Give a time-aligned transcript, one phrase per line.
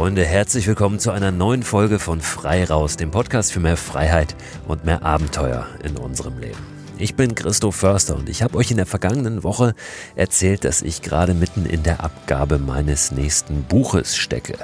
[0.00, 4.34] Freunde, herzlich willkommen zu einer neuen Folge von Frei Raus, dem Podcast für mehr Freiheit
[4.66, 6.56] und mehr Abenteuer in unserem Leben.
[6.96, 9.74] Ich bin Christoph Förster und ich habe euch in der vergangenen Woche
[10.16, 14.56] erzählt, dass ich gerade mitten in der Abgabe meines nächsten Buches stecke.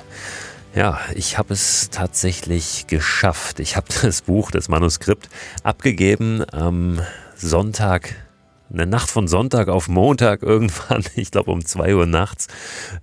[0.74, 3.60] Ja, ich habe es tatsächlich geschafft.
[3.60, 5.28] Ich habe das Buch, das Manuskript
[5.62, 7.02] abgegeben am
[7.36, 8.14] Sonntag
[8.70, 12.48] in der Nacht von Sonntag auf Montag irgendwann, ich glaube um zwei Uhr nachts.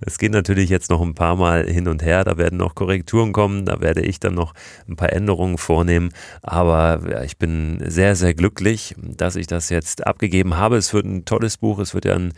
[0.00, 3.32] Es geht natürlich jetzt noch ein paar Mal hin und her, da werden noch Korrekturen
[3.32, 4.54] kommen, da werde ich dann noch
[4.88, 6.10] ein paar Änderungen vornehmen,
[6.42, 10.76] aber ja, ich bin sehr, sehr glücklich, dass ich das jetzt abgegeben habe.
[10.76, 12.32] Es wird ein tolles Buch, es wird ja ein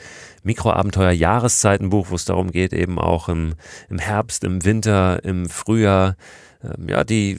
[0.44, 3.54] Mikroabenteuer-Jahreszeitenbuch, wo es darum geht, eben auch im,
[3.88, 6.16] im Herbst, im Winter, im Frühjahr,
[6.62, 7.38] ähm, ja, die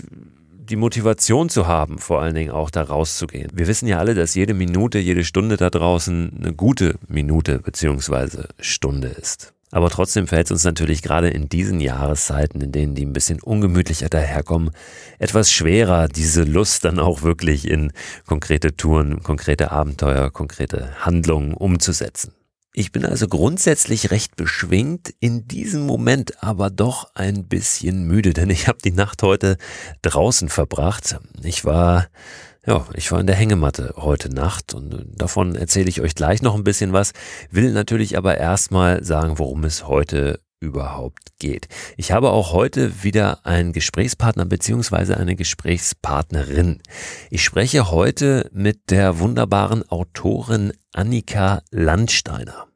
[0.69, 3.49] die Motivation zu haben, vor allen Dingen auch da rauszugehen.
[3.53, 8.49] Wir wissen ja alle, dass jede Minute, jede Stunde da draußen eine gute Minute beziehungsweise
[8.59, 9.53] Stunde ist.
[9.71, 13.41] Aber trotzdem fällt es uns natürlich gerade in diesen Jahreszeiten, in denen die ein bisschen
[13.41, 14.71] ungemütlicher daherkommen,
[15.19, 17.91] etwas schwerer, diese Lust dann auch wirklich in
[18.25, 22.31] konkrete Touren, konkrete Abenteuer, konkrete Handlungen umzusetzen.
[22.79, 28.51] Ich bin also grundsätzlich recht beschwingt, in diesem Moment aber doch ein bisschen müde, denn
[28.51, 29.57] ich habe die Nacht heute
[30.03, 31.17] draußen verbracht.
[31.41, 32.05] Ich war
[32.67, 36.53] ja, ich war in der Hängematte heute Nacht und davon erzähle ich euch gleich noch
[36.53, 37.13] ein bisschen was,
[37.49, 41.69] will natürlich aber erstmal sagen, worum es heute überhaupt geht.
[41.97, 46.83] Ich habe auch heute wieder einen Gesprächspartner beziehungsweise eine Gesprächspartnerin.
[47.31, 52.66] Ich spreche heute mit der wunderbaren Autorin Annika Landsteiner.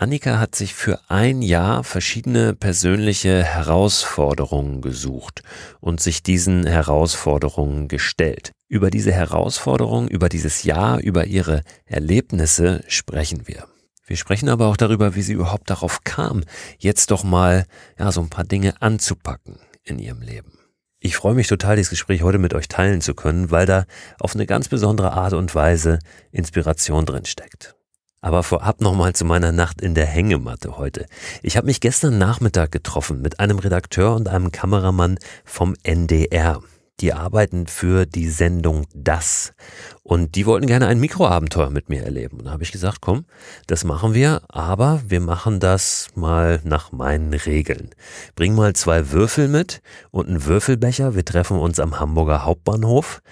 [0.00, 5.42] Annika hat sich für ein Jahr verschiedene persönliche Herausforderungen gesucht
[5.78, 8.52] und sich diesen Herausforderungen gestellt.
[8.66, 13.66] Über diese Herausforderungen, über dieses Jahr, über ihre Erlebnisse sprechen wir.
[14.06, 16.44] Wir sprechen aber auch darüber, wie sie überhaupt darauf kam,
[16.78, 17.66] jetzt doch mal
[17.98, 20.52] ja, so ein paar Dinge anzupacken in ihrem Leben.
[20.98, 23.84] Ich freue mich total, dieses Gespräch heute mit euch teilen zu können, weil da
[24.18, 25.98] auf eine ganz besondere Art und Weise
[26.32, 27.76] Inspiration drin steckt.
[28.22, 31.06] Aber vorab nochmal zu meiner Nacht in der Hängematte heute.
[31.42, 36.60] Ich habe mich gestern Nachmittag getroffen mit einem Redakteur und einem Kameramann vom NDR.
[37.00, 39.54] Die arbeiten für die Sendung Das.
[40.02, 42.40] Und die wollten gerne ein Mikroabenteuer mit mir erleben.
[42.40, 43.24] Und da habe ich gesagt, komm,
[43.66, 47.88] das machen wir, aber wir machen das mal nach meinen Regeln.
[48.34, 49.80] Bring mal zwei Würfel mit
[50.10, 51.14] und einen Würfelbecher.
[51.14, 53.22] Wir treffen uns am Hamburger Hauptbahnhof.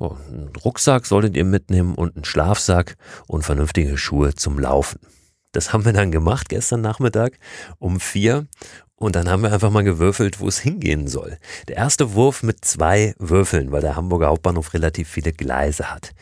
[0.00, 2.96] Oh, einen Rucksack solltet ihr mitnehmen und einen Schlafsack
[3.26, 4.98] und vernünftige Schuhe zum Laufen.
[5.52, 7.38] Das haben wir dann gemacht gestern Nachmittag
[7.78, 8.46] um vier
[8.94, 11.36] und dann haben wir einfach mal gewürfelt, wo es hingehen soll.
[11.68, 16.12] Der erste Wurf mit zwei Würfeln, weil der Hamburger Hauptbahnhof relativ viele Gleise hat.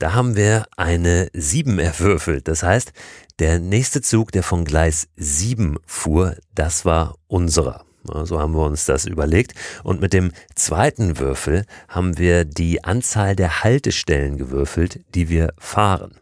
[0.00, 2.48] Da haben wir eine sieben erwürfelt.
[2.48, 2.90] Das heißt,
[3.38, 7.87] der nächste Zug, der von Gleis sieben fuhr, das war unserer.
[8.24, 9.54] So haben wir uns das überlegt.
[9.84, 16.18] Und mit dem zweiten Würfel haben wir die Anzahl der Haltestellen gewürfelt, die wir fahren.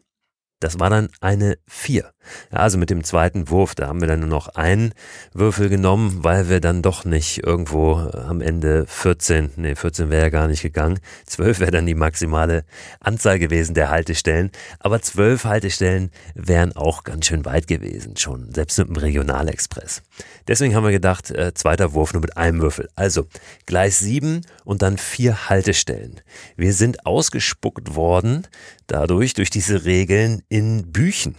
[0.60, 2.12] Das war dann eine 4.
[2.52, 4.92] Ja, also mit dem zweiten Wurf, da haben wir dann nur noch einen
[5.32, 10.22] Würfel genommen, weil wir dann doch nicht irgendwo äh, am Ende 14, nee, 14 wäre
[10.22, 10.98] ja gar nicht gegangen.
[11.26, 12.64] 12 wäre dann die maximale
[13.00, 14.50] Anzahl gewesen der Haltestellen.
[14.78, 20.02] Aber 12 Haltestellen wären auch ganz schön weit gewesen, schon, selbst mit dem Regionalexpress.
[20.48, 22.88] Deswegen haben wir gedacht, äh, zweiter Wurf nur mit einem Würfel.
[22.94, 23.26] Also
[23.66, 26.20] Gleis 7 und dann vier Haltestellen.
[26.56, 28.46] Wir sind ausgespuckt worden,
[28.86, 31.36] dadurch, durch diese Regeln in Büchen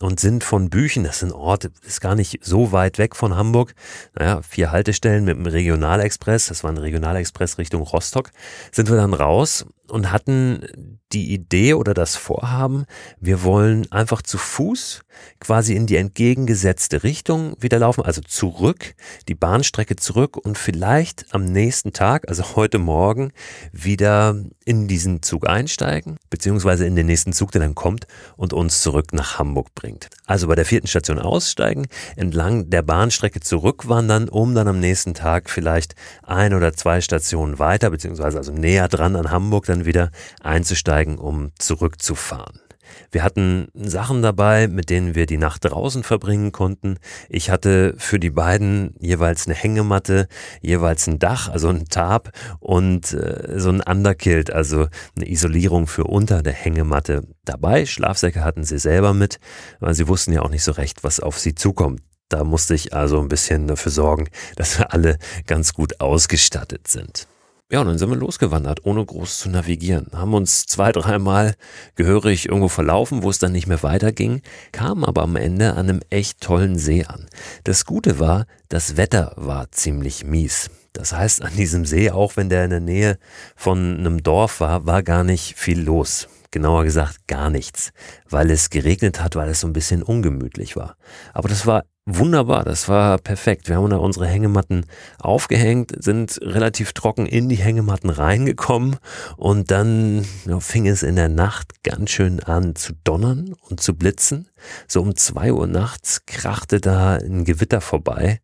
[0.00, 3.36] und sind von Büchen, das ist ein Ort, ist gar nicht so weit weg von
[3.36, 3.74] Hamburg,
[4.18, 8.30] naja, vier Haltestellen mit dem Regionalexpress, das war ein Regionalexpress Richtung Rostock,
[8.72, 12.84] sind wir dann raus und hatten die Idee oder das Vorhaben,
[13.20, 15.02] wir wollen einfach zu Fuß
[15.40, 18.94] quasi in die entgegengesetzte Richtung wieder laufen, also zurück,
[19.28, 23.32] die Bahnstrecke zurück und vielleicht am nächsten Tag, also heute Morgen,
[23.72, 28.82] wieder in diesen Zug einsteigen, beziehungsweise in den nächsten Zug, der dann kommt und uns
[28.82, 30.08] zurück nach Hamburg bringt.
[30.26, 31.86] Also bei der vierten Station aussteigen,
[32.16, 37.90] entlang der Bahnstrecke zurückwandern, um dann am nächsten Tag vielleicht ein oder zwei Stationen weiter,
[37.90, 40.10] beziehungsweise also näher dran an Hamburg, dann wieder
[40.42, 42.65] einzusteigen, um zurückzufahren.
[43.10, 46.98] Wir hatten Sachen dabei, mit denen wir die Nacht draußen verbringen konnten.
[47.28, 50.28] Ich hatte für die beiden jeweils eine Hängematte,
[50.60, 56.04] jeweils ein Dach, also ein Tarp und äh, so ein Underkilt, also eine Isolierung für
[56.04, 57.86] unter der Hängematte dabei.
[57.86, 59.38] Schlafsäcke hatten sie selber mit,
[59.80, 62.02] weil sie wussten ja auch nicht so recht, was auf sie zukommt.
[62.28, 67.28] Da musste ich also ein bisschen dafür sorgen, dass wir alle ganz gut ausgestattet sind.
[67.68, 70.06] Ja, und dann sind wir losgewandert, ohne groß zu navigieren.
[70.12, 71.56] Haben uns zwei, dreimal
[71.96, 74.40] gehörig irgendwo verlaufen, wo es dann nicht mehr weiterging,
[74.70, 77.26] kamen aber am Ende an einem echt tollen See an.
[77.64, 80.70] Das Gute war, das Wetter war ziemlich mies.
[80.92, 83.18] Das heißt, an diesem See, auch wenn der in der Nähe
[83.56, 87.92] von einem Dorf war, war gar nicht viel los genauer gesagt gar nichts,
[88.30, 90.96] weil es geregnet hat, weil es so ein bisschen ungemütlich war.
[91.32, 93.68] Aber das war wunderbar, das war perfekt.
[93.68, 94.86] Wir haben da unsere Hängematten
[95.18, 98.96] aufgehängt, sind relativ trocken in die Hängematten reingekommen
[99.36, 103.94] und dann ja, fing es in der Nacht ganz schön an zu donnern und zu
[103.94, 104.48] blitzen.
[104.86, 108.40] So um zwei Uhr nachts krachte da ein Gewitter vorbei.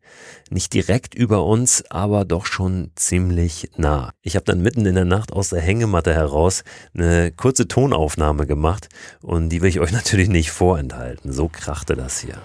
[0.49, 4.11] Nicht direkt über uns, aber doch schon ziemlich nah.
[4.21, 6.63] Ich habe dann mitten in der Nacht aus der Hängematte heraus
[6.93, 8.89] eine kurze Tonaufnahme gemacht
[9.21, 11.33] und die will ich euch natürlich nicht vorenthalten.
[11.33, 12.37] So krachte das hier.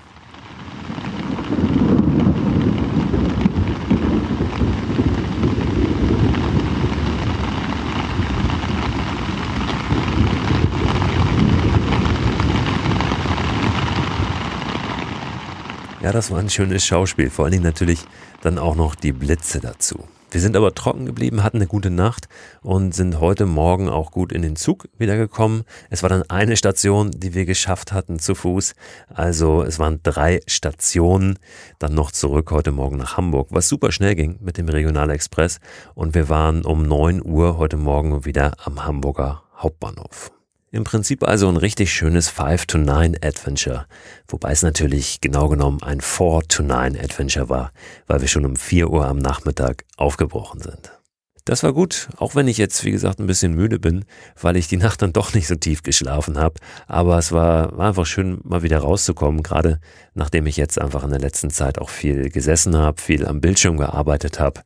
[16.00, 17.28] Ja, das war ein schönes Schauspiel.
[17.28, 18.00] Vor allen Dingen natürlich
[18.40, 20.08] dann auch noch die Blitze dazu.
[20.30, 22.28] Wir sind aber trocken geblieben, hatten eine gute Nacht
[22.60, 25.64] und sind heute Morgen auch gut in den Zug wiedergekommen.
[25.88, 28.74] Es war dann eine Station, die wir geschafft hatten zu Fuß.
[29.08, 31.38] Also es waren drei Stationen
[31.78, 35.60] dann noch zurück heute Morgen nach Hamburg, was super schnell ging mit dem Regionalexpress.
[35.94, 40.37] Und wir waren um neun Uhr heute Morgen wieder am Hamburger Hauptbahnhof.
[40.70, 43.86] Im Prinzip also ein richtig schönes 5 to 9 Adventure,
[44.28, 47.72] wobei es natürlich genau genommen ein 4 to 9 Adventure war,
[48.06, 50.92] weil wir schon um 4 Uhr am Nachmittag aufgebrochen sind.
[51.46, 54.04] Das war gut, auch wenn ich jetzt, wie gesagt, ein bisschen müde bin,
[54.38, 56.60] weil ich die Nacht dann doch nicht so tief geschlafen habe.
[56.86, 59.80] Aber es war, war einfach schön, mal wieder rauszukommen, gerade
[60.12, 63.78] nachdem ich jetzt einfach in der letzten Zeit auch viel gesessen habe, viel am Bildschirm
[63.78, 64.60] gearbeitet habe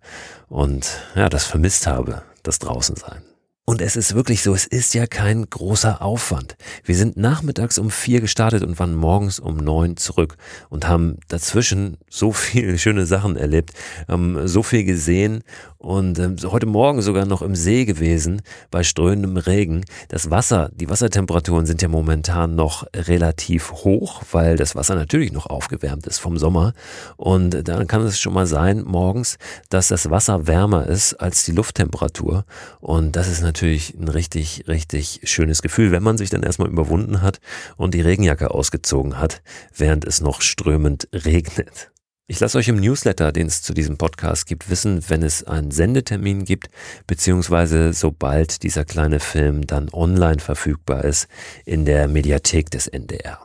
[0.48, 3.22] und ja, das vermisst habe, das Draußensein.
[3.64, 6.56] Und es ist wirklich so, es ist ja kein großer Aufwand.
[6.82, 10.36] Wir sind nachmittags um vier gestartet und waren morgens um neun zurück
[10.68, 13.70] und haben dazwischen so viele schöne Sachen erlebt,
[14.08, 15.44] ähm, so viel gesehen
[15.82, 19.84] und ähm, heute Morgen sogar noch im See gewesen bei strömendem Regen.
[20.08, 25.46] Das Wasser, die Wassertemperaturen sind ja momentan noch relativ hoch, weil das Wasser natürlich noch
[25.46, 26.72] aufgewärmt ist vom Sommer.
[27.16, 29.38] Und dann kann es schon mal sein morgens,
[29.70, 32.44] dass das Wasser wärmer ist als die Lufttemperatur.
[32.80, 37.40] Und das ist ein richtig, richtig schönes Gefühl, wenn man sich dann erstmal überwunden hat
[37.76, 39.42] und die Regenjacke ausgezogen hat,
[39.76, 41.92] während es noch strömend regnet.
[42.28, 45.70] Ich lasse euch im Newsletter, den es zu diesem Podcast gibt, wissen, wenn es einen
[45.70, 46.68] Sendetermin gibt,
[47.06, 51.28] beziehungsweise sobald dieser kleine Film dann online verfügbar ist
[51.66, 53.38] in der Mediathek des NDR.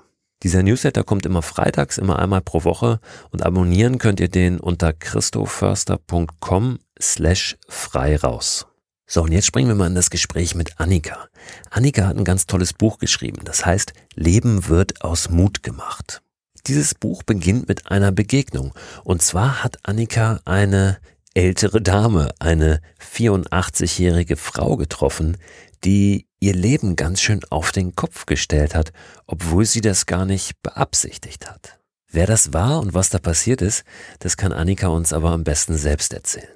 [0.44, 3.00] Dieser Newsletter kommt immer freitags, immer einmal pro Woche
[3.32, 8.68] und abonnieren könnt ihr den unter christoförster.com slash frei raus.
[9.10, 11.30] So, und jetzt springen wir mal in das Gespräch mit Annika.
[11.72, 16.22] Annika hat ein ganz tolles Buch geschrieben, das heißt Leben wird aus Mut gemacht.
[16.68, 18.74] Dieses Buch beginnt mit einer Begegnung.
[19.06, 20.98] Und zwar hat Annika eine
[21.34, 25.38] ältere Dame, eine 84-jährige Frau getroffen,
[25.86, 28.92] die ihr Leben ganz schön auf den Kopf gestellt hat,
[29.26, 31.80] obwohl sie das gar nicht beabsichtigt hat.
[32.12, 33.86] Wer das war und was da passiert ist,
[34.20, 36.50] das kann Annika uns aber am besten selbst erzählen.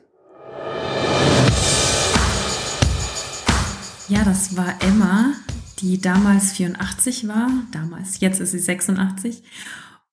[4.11, 5.31] Ja, das war Emma,
[5.79, 9.41] die damals 84 war, damals, jetzt ist sie 86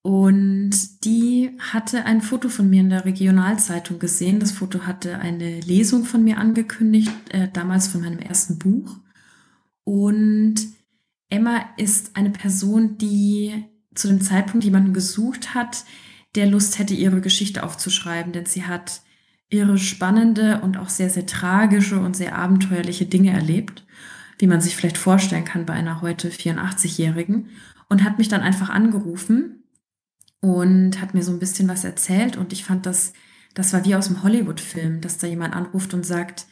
[0.02, 0.70] und
[1.04, 4.38] die hatte ein Foto von mir in der Regionalzeitung gesehen.
[4.38, 8.98] Das Foto hatte eine Lesung von mir angekündigt, äh, damals von meinem ersten Buch.
[9.82, 10.54] Und
[11.28, 13.64] Emma ist eine Person, die
[13.96, 15.84] zu dem Zeitpunkt jemanden gesucht hat,
[16.36, 19.02] der Lust hätte, ihre Geschichte aufzuschreiben, denn sie hat
[19.50, 23.84] ihre spannende und auch sehr, sehr tragische und sehr abenteuerliche Dinge erlebt,
[24.38, 27.48] wie man sich vielleicht vorstellen kann bei einer heute 84-Jährigen,
[27.88, 29.64] und hat mich dann einfach angerufen
[30.40, 33.14] und hat mir so ein bisschen was erzählt und ich fand das,
[33.54, 36.46] das war wie aus dem Hollywood-Film, dass da jemand anruft und sagt,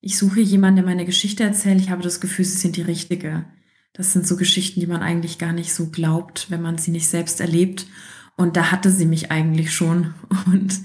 [0.00, 3.44] ich suche jemanden, der meine Geschichte erzählt, ich habe das Gefühl, sie sind die Richtige.
[3.92, 7.08] Das sind so Geschichten, die man eigentlich gar nicht so glaubt, wenn man sie nicht
[7.08, 7.86] selbst erlebt.
[8.36, 10.14] Und da hatte sie mich eigentlich schon.
[10.46, 10.80] Und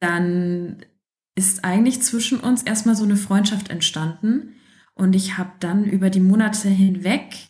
[0.00, 0.84] dann
[1.34, 4.54] ist eigentlich zwischen uns erstmal so eine Freundschaft entstanden.
[4.94, 7.48] Und ich habe dann über die Monate hinweg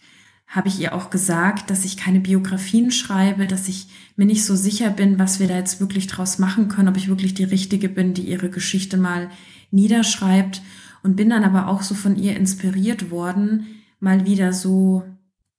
[0.53, 3.87] habe ich ihr auch gesagt, dass ich keine Biografien schreibe, dass ich
[4.17, 7.09] mir nicht so sicher bin, was wir da jetzt wirklich draus machen können, ob ich
[7.09, 9.31] wirklich die Richtige bin, die ihre Geschichte mal
[9.71, 10.61] niederschreibt.
[11.03, 13.67] Und bin dann aber auch so von ihr inspiriert worden,
[13.99, 15.05] mal wieder so,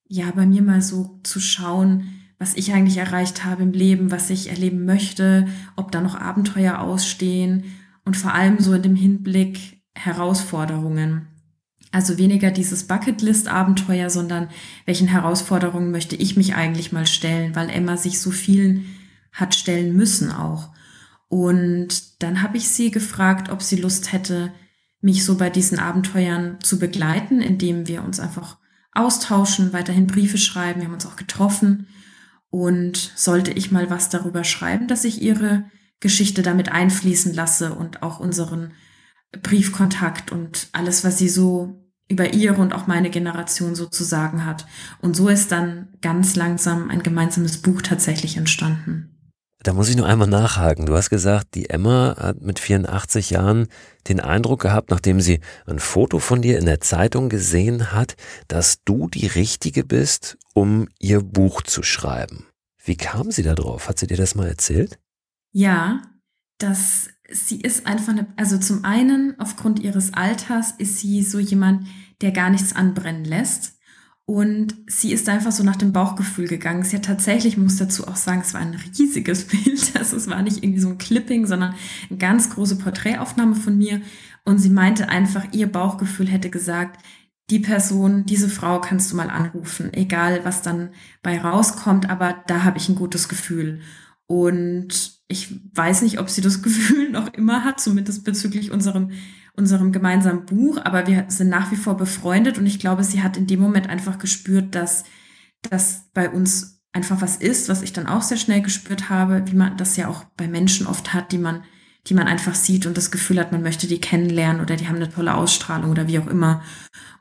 [0.08, 4.30] ja, bei mir mal so zu schauen, was ich eigentlich erreicht habe im Leben, was
[4.30, 7.64] ich erleben möchte, ob da noch Abenteuer ausstehen
[8.06, 11.28] und vor allem so in dem Hinblick, Herausforderungen.
[11.92, 14.50] Also weniger dieses Bucketlist-Abenteuer, sondern
[14.86, 18.86] welchen Herausforderungen möchte ich mich eigentlich mal stellen, weil Emma sich so vielen
[19.32, 20.72] hat stellen müssen auch.
[21.28, 24.52] Und dann habe ich sie gefragt, ob sie Lust hätte,
[25.02, 28.58] mich so bei diesen Abenteuern zu begleiten, indem wir uns einfach
[28.94, 30.80] austauschen, weiterhin Briefe schreiben.
[30.80, 31.88] Wir haben uns auch getroffen.
[32.50, 35.66] Und sollte ich mal was darüber schreiben, dass ich ihre
[36.04, 38.74] Geschichte damit einfließen lasse und auch unseren
[39.42, 41.80] Briefkontakt und alles, was sie so
[42.10, 44.68] über ihre und auch meine Generation sozusagen hat.
[45.02, 49.10] Und so ist dann ganz langsam ein gemeinsames Buch tatsächlich entstanden.
[49.64, 50.86] Da muss ich nur einmal nachhaken.
[50.86, 53.68] Du hast gesagt, die Emma hat mit 84 Jahren
[54.10, 58.18] den Eindruck gehabt, nachdem sie ein Foto von dir in der Zeitung gesehen hat,
[58.50, 62.46] dass du die Richtige bist, um ihr Buch zu schreiben.
[62.84, 63.88] Wie kam sie da drauf?
[63.88, 65.00] Hat sie dir das mal erzählt?
[65.54, 66.02] Ja,
[66.58, 71.88] das sie ist einfach eine, also zum einen aufgrund ihres Alters ist sie so jemand,
[72.22, 73.80] der gar nichts anbrennen lässt.
[74.26, 76.84] Und sie ist einfach so nach dem Bauchgefühl gegangen.
[76.84, 79.98] Sie hat tatsächlich, muss dazu auch sagen, es war ein riesiges Bild.
[79.98, 81.76] Also es war nicht irgendwie so ein Clipping, sondern
[82.10, 84.02] eine ganz große Porträtaufnahme von mir.
[84.46, 87.04] Und sie meinte einfach, ihr Bauchgefühl hätte gesagt,
[87.50, 90.92] die Person, diese Frau kannst du mal anrufen, egal was dann
[91.22, 93.82] bei rauskommt, aber da habe ich ein gutes Gefühl.
[94.28, 99.12] Und ich weiß nicht, ob sie das Gefühl noch immer hat, zumindest bezüglich unserem,
[99.56, 103.36] unserem gemeinsamen Buch, aber wir sind nach wie vor befreundet und ich glaube, sie hat
[103.36, 105.04] in dem Moment einfach gespürt, dass
[105.62, 109.56] das bei uns einfach was ist, was ich dann auch sehr schnell gespürt habe, wie
[109.56, 111.64] man das ja auch bei Menschen oft hat, die man,
[112.08, 114.98] die man einfach sieht und das Gefühl hat, man möchte die kennenlernen oder die haben
[114.98, 116.62] eine tolle Ausstrahlung oder wie auch immer.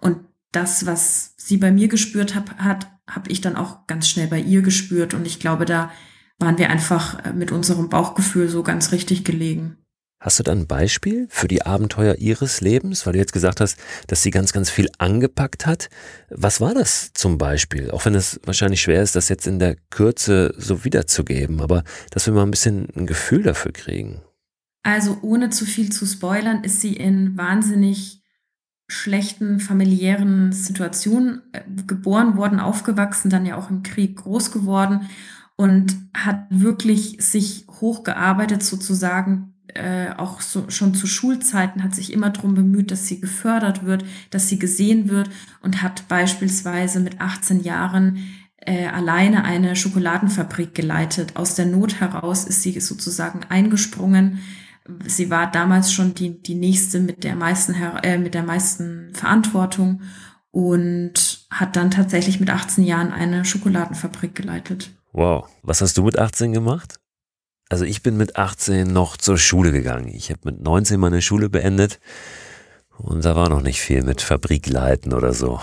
[0.00, 0.18] Und
[0.50, 4.38] das, was sie bei mir gespürt hat, hat habe ich dann auch ganz schnell bei
[4.38, 5.90] ihr gespürt und ich glaube, da
[6.38, 9.76] waren wir einfach äh, mit unserem Bauchgefühl so ganz richtig gelegen.
[10.22, 13.76] Hast du da ein Beispiel für die Abenteuer ihres Lebens, weil du jetzt gesagt hast,
[14.06, 15.90] dass sie ganz, ganz viel angepackt hat?
[16.30, 17.90] Was war das zum Beispiel?
[17.90, 22.26] Auch wenn es wahrscheinlich schwer ist, das jetzt in der Kürze so wiederzugeben, aber dass
[22.26, 24.20] wir mal ein bisschen ein Gefühl dafür kriegen.
[24.84, 28.22] Also ohne zu viel zu spoilern, ist sie in wahnsinnig
[28.86, 35.08] schlechten familiären Situationen äh, geboren worden, aufgewachsen, dann ja auch im Krieg groß geworden
[35.62, 42.30] und hat wirklich sich hochgearbeitet sozusagen, äh, auch so, schon zu Schulzeiten, hat sich immer
[42.30, 47.62] darum bemüht, dass sie gefördert wird, dass sie gesehen wird und hat beispielsweise mit 18
[47.62, 48.18] Jahren
[48.56, 51.36] äh, alleine eine Schokoladenfabrik geleitet.
[51.36, 54.40] Aus der Not heraus ist sie sozusagen eingesprungen.
[55.06, 60.02] Sie war damals schon die, die nächste mit der meisten, äh, mit der meisten Verantwortung
[60.50, 64.90] und hat dann tatsächlich mit 18 Jahren eine Schokoladenfabrik geleitet.
[65.12, 65.48] Wow.
[65.62, 66.98] Was hast du mit 18 gemacht?
[67.68, 70.08] Also ich bin mit 18 noch zur Schule gegangen.
[70.08, 72.00] Ich habe mit 19 meine Schule beendet
[72.98, 75.60] und da war noch nicht viel mit Fabrikleiten oder so.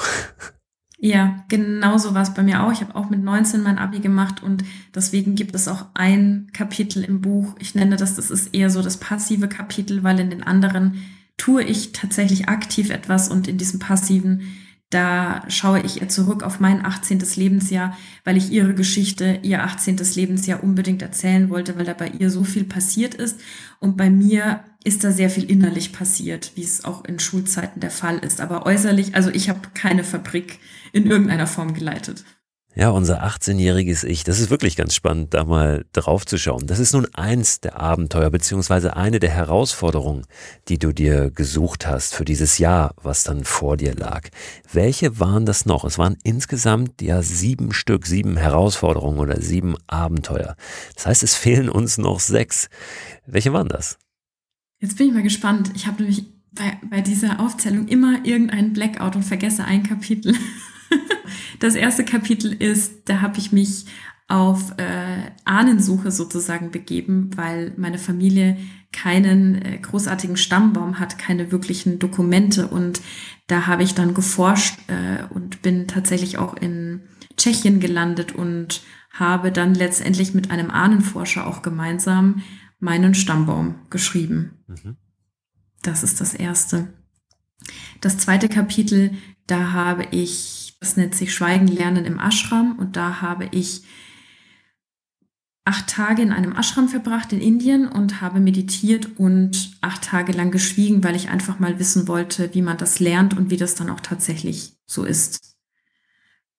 [1.02, 2.74] Ja, genau so war es bei mir auch.
[2.74, 7.06] Ich habe auch mit 19 mein Abi gemacht und deswegen gibt es auch ein Kapitel
[7.06, 7.56] im Buch.
[7.60, 11.02] Ich nenne das, das ist eher so das passive Kapitel, weil in den anderen
[11.38, 14.42] tue ich tatsächlich aktiv etwas und in diesem passiven
[14.90, 17.20] da schaue ich ihr zurück auf mein 18.
[17.36, 19.98] Lebensjahr, weil ich ihre Geschichte, ihr 18.
[20.16, 23.40] Lebensjahr unbedingt erzählen wollte, weil da bei ihr so viel passiert ist.
[23.80, 27.92] Und bei mir ist da sehr viel innerlich passiert, wie es auch in Schulzeiten der
[27.92, 28.42] Fall ist.
[28.42, 30.60] Aber äußerlich, also ich habe keine Fabrik
[30.92, 32.24] in irgendeiner Form geleitet.
[32.80, 36.66] Ja, unser 18-jähriges Ich, das ist wirklich ganz spannend, da mal drauf zu schauen.
[36.66, 40.24] Das ist nun eins der Abenteuer, beziehungsweise eine der Herausforderungen,
[40.70, 44.30] die du dir gesucht hast für dieses Jahr, was dann vor dir lag.
[44.72, 45.84] Welche waren das noch?
[45.84, 50.56] Es waren insgesamt ja sieben Stück, sieben Herausforderungen oder sieben Abenteuer.
[50.96, 52.70] Das heißt, es fehlen uns noch sechs.
[53.26, 53.98] Welche waren das?
[54.80, 55.70] Jetzt bin ich mal gespannt.
[55.76, 60.34] Ich habe nämlich bei, bei dieser Aufzählung immer irgendeinen Blackout und vergesse ein Kapitel.
[61.60, 63.86] Das erste Kapitel ist, da habe ich mich
[64.30, 68.58] auf äh, Ahnensuche sozusagen begeben, weil meine Familie
[68.92, 72.68] keinen äh, großartigen Stammbaum hat, keine wirklichen Dokumente.
[72.68, 73.02] Und
[73.48, 77.02] da habe ich dann geforscht äh, und bin tatsächlich auch in
[77.38, 82.44] Tschechien gelandet und habe dann letztendlich mit einem Ahnenforscher auch gemeinsam
[82.80, 84.64] meinen Stammbaum geschrieben.
[84.68, 84.98] Mhm.
[85.82, 86.94] Das ist das erste.
[88.00, 89.12] Das zweite Kapitel,
[89.48, 93.84] da habe ich das nennt sich Schweigen lernen im Ashram und da habe ich
[95.66, 100.50] acht Tage in einem Ashram verbracht in Indien und habe meditiert und acht Tage lang
[100.52, 103.90] geschwiegen, weil ich einfach mal wissen wollte, wie man das lernt und wie das dann
[103.90, 105.58] auch tatsächlich so ist.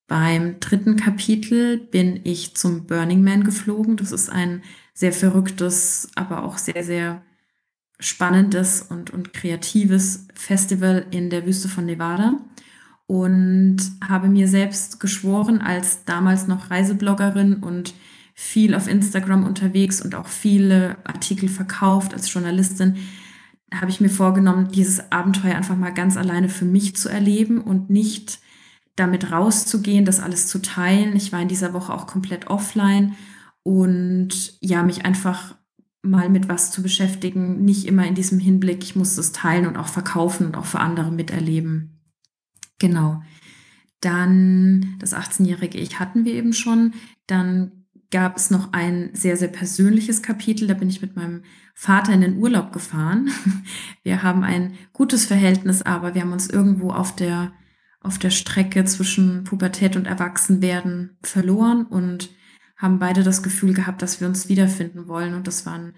[0.07, 3.97] Beim dritten Kapitel bin ich zum Burning Man geflogen.
[3.97, 4.63] Das ist ein
[4.93, 7.23] sehr verrücktes, aber auch sehr, sehr
[7.99, 12.41] spannendes und, und kreatives Festival in der Wüste von Nevada
[13.11, 17.93] und habe mir selbst geschworen, als damals noch Reisebloggerin und
[18.35, 22.99] viel auf Instagram unterwegs und auch viele Artikel verkauft als Journalistin,
[23.75, 27.91] habe ich mir vorgenommen, dieses Abenteuer einfach mal ganz alleine für mich zu erleben und
[27.91, 28.39] nicht
[28.95, 31.17] damit rauszugehen, das alles zu teilen.
[31.17, 33.17] Ich war in dieser Woche auch komplett offline
[33.65, 35.57] und ja, mich einfach
[36.03, 39.77] mal mit was zu beschäftigen, nicht immer in diesem Hinblick, ich muss das teilen und
[39.77, 42.00] auch verkaufen und auch für andere miterleben.
[42.81, 43.23] Genau.
[44.01, 46.95] Dann das 18-jährige Ich hatten wir eben schon.
[47.29, 50.67] Dann gab es noch ein sehr, sehr persönliches Kapitel.
[50.67, 51.43] Da bin ich mit meinem
[51.75, 53.31] Vater in den Urlaub gefahren.
[54.03, 57.53] Wir haben ein gutes Verhältnis, aber wir haben uns irgendwo auf der,
[58.01, 62.31] auf der Strecke zwischen Pubertät und Erwachsenwerden verloren und
[62.77, 65.35] haben beide das Gefühl gehabt, dass wir uns wiederfinden wollen.
[65.35, 65.95] Und das war, ein,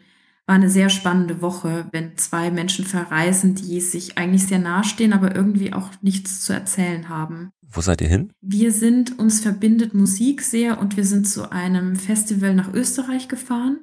[0.46, 5.34] war eine sehr spannende Woche, wenn zwei Menschen verreisen, die sich eigentlich sehr nahestehen, aber
[5.34, 7.52] irgendwie auch nichts zu erzählen haben.
[7.70, 8.32] Wo seid ihr hin?
[8.40, 13.78] Wir sind, uns verbindet Musik sehr und wir sind zu einem Festival nach Österreich gefahren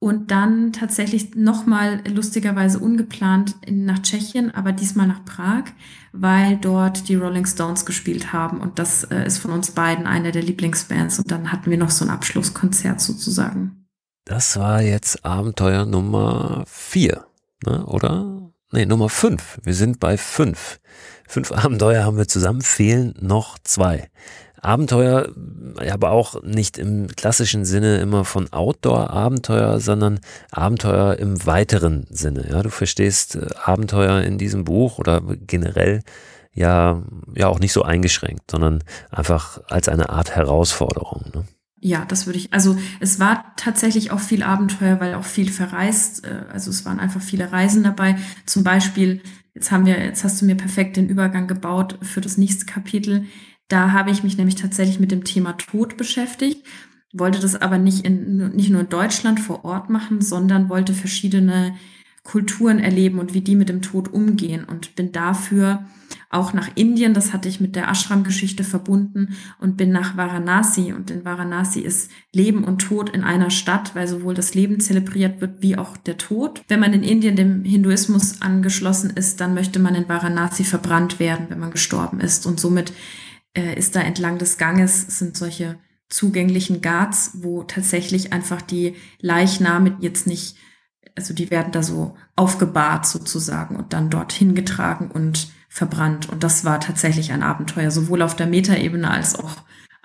[0.00, 5.64] und dann tatsächlich nochmal lustigerweise ungeplant nach Tschechien, aber diesmal nach Prag,
[6.12, 10.32] weil dort die Rolling Stones gespielt haben und das äh, ist von uns beiden eine
[10.32, 13.79] der Lieblingsbands und dann hatten wir noch so ein Abschlusskonzert sozusagen.
[14.24, 17.24] Das war jetzt Abenteuer Nummer vier,
[17.64, 18.50] ne, oder?
[18.72, 19.58] Nee, Nummer fünf.
[19.64, 20.78] Wir sind bei fünf.
[21.26, 24.10] Fünf Abenteuer haben wir zusammen, fehlen noch zwei.
[24.62, 25.28] Abenteuer,
[25.90, 32.46] aber auch nicht im klassischen Sinne immer von Outdoor-Abenteuer, sondern Abenteuer im weiteren Sinne.
[32.50, 36.02] Ja, du verstehst äh, Abenteuer in diesem Buch oder generell
[36.52, 37.02] ja,
[37.34, 41.30] ja auch nicht so eingeschränkt, sondern einfach als eine Art Herausforderung.
[41.34, 41.44] Ne?
[41.80, 42.52] Ja, das würde ich.
[42.52, 46.24] Also es war tatsächlich auch viel Abenteuer, weil auch viel verreist.
[46.26, 48.16] Äh, also es waren einfach viele Reisen dabei.
[48.44, 49.22] Zum Beispiel,
[49.54, 53.24] jetzt haben wir, jetzt hast du mir perfekt den Übergang gebaut für das nächste Kapitel.
[53.68, 56.66] Da habe ich mich nämlich tatsächlich mit dem Thema Tod beschäftigt,
[57.12, 61.74] wollte das aber nicht, in, nicht nur in Deutschland vor Ort machen, sondern wollte verschiedene
[62.24, 65.86] Kulturen erleben und wie die mit dem Tod umgehen und bin dafür
[66.30, 70.92] auch nach Indien, das hatte ich mit der Ashram-Geschichte verbunden und bin nach Varanasi.
[70.92, 75.40] Und in Varanasi ist Leben und Tod in einer Stadt, weil sowohl das Leben zelebriert
[75.40, 76.62] wird wie auch der Tod.
[76.68, 81.46] Wenn man in Indien dem Hinduismus angeschlossen ist, dann möchte man in Varanasi verbrannt werden,
[81.48, 82.46] wenn man gestorben ist.
[82.46, 82.92] Und somit
[83.56, 89.96] äh, ist da entlang des Ganges, sind solche zugänglichen Ghats, wo tatsächlich einfach die Leichname
[89.98, 90.56] jetzt nicht,
[91.16, 96.28] also die werden da so aufgebahrt sozusagen und dann dorthin getragen und verbrannt.
[96.28, 99.56] Und das war tatsächlich ein Abenteuer, sowohl auf der Metaebene als auch,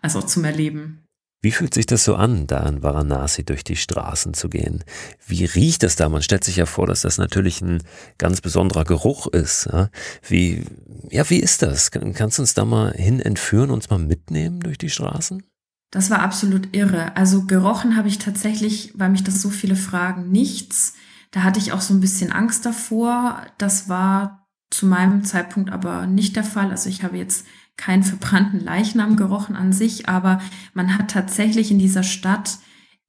[0.01, 1.01] als auch zum Erleben.
[1.41, 4.83] Wie fühlt sich das so an, da in Varanasi durch die Straßen zu gehen?
[5.27, 6.09] Wie riecht es da?
[6.09, 7.83] Man stellt sich ja vor, dass das natürlich ein
[8.17, 9.67] ganz besonderer Geruch ist.
[9.71, 9.89] Ja?
[10.27, 10.65] Wie,
[11.09, 11.91] ja, wie ist das?
[11.91, 15.43] Kannst du uns da mal hin entführen, uns mal mitnehmen durch die Straßen?
[15.91, 17.15] Das war absolut irre.
[17.15, 20.93] Also gerochen habe ich tatsächlich, weil mich das so viele fragen, nichts.
[21.29, 23.45] Da hatte ich auch so ein bisschen Angst davor.
[23.59, 26.71] Das war zu meinem Zeitpunkt aber nicht der Fall.
[26.71, 27.45] Also ich habe jetzt
[27.77, 30.41] keinen verbrannten Leichnam gerochen an sich, aber
[30.73, 32.59] man hat tatsächlich in dieser Stadt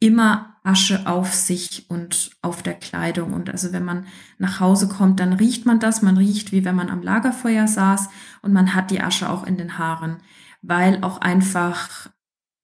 [0.01, 3.33] immer Asche auf sich und auf der Kleidung.
[3.33, 4.07] Und also wenn man
[4.39, 6.03] nach Hause kommt, dann riecht man das.
[6.03, 8.09] Man riecht, wie wenn man am Lagerfeuer saß
[8.43, 10.19] und man hat die Asche auch in den Haaren,
[10.63, 12.11] weil auch einfach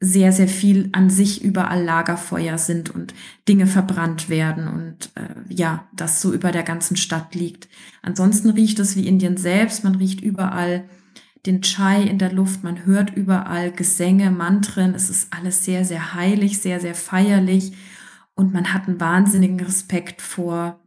[0.05, 3.15] sehr, sehr viel an sich überall Lagerfeuer sind und
[3.49, 7.69] Dinge verbrannt werden und äh, ja, das so über der ganzen Stadt liegt.
[8.03, 9.85] Ansonsten riecht es wie Indien selbst.
[9.85, 10.89] Man riecht überall
[11.47, 16.15] den Chai in der Luft, man hört überall Gesänge, Mantren, es ist alles sehr, sehr
[16.15, 17.73] heilig, sehr, sehr feierlich
[18.35, 20.81] und man hat einen wahnsinnigen Respekt vor,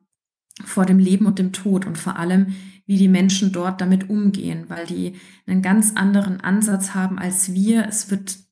[0.66, 4.66] vor dem Leben und dem Tod und vor allem, wie die Menschen dort damit umgehen,
[4.68, 5.14] weil die
[5.48, 7.86] einen ganz anderen Ansatz haben als wir.
[7.88, 8.45] Es wird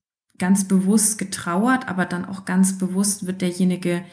[0.44, 4.04] ganz bewusst getrauert, aber dann auch ganz bewusst wird derjenige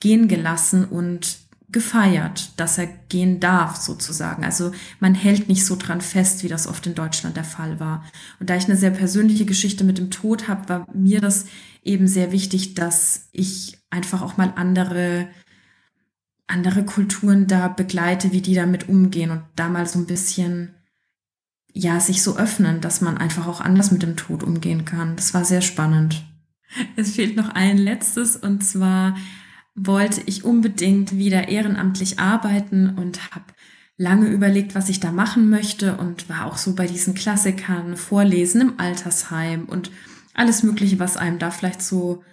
[0.00, 1.38] gehen gelassen und
[1.68, 4.44] gefeiert, dass er gehen darf, sozusagen.
[4.44, 8.04] Also man hält nicht so dran fest, wie das oft in Deutschland der Fall war.
[8.40, 11.44] Und da ich eine sehr persönliche Geschichte mit dem Tod habe, war mir das
[11.84, 15.28] eben sehr wichtig, dass ich einfach auch mal andere,
[16.48, 20.74] andere Kulturen da begleite, wie die damit umgehen und da mal so ein bisschen,
[21.78, 25.14] ja, sich so öffnen, dass man einfach auch anders mit dem Tod umgehen kann.
[25.14, 26.24] Das war sehr spannend.
[26.96, 29.16] Es fehlt noch ein letztes und zwar
[29.76, 33.44] wollte ich unbedingt wieder ehrenamtlich arbeiten und habe
[33.96, 38.60] lange überlegt, was ich da machen möchte und war auch so bei diesen Klassikern, Vorlesen
[38.60, 39.92] im Altersheim und
[40.34, 42.24] alles Mögliche, was einem da vielleicht so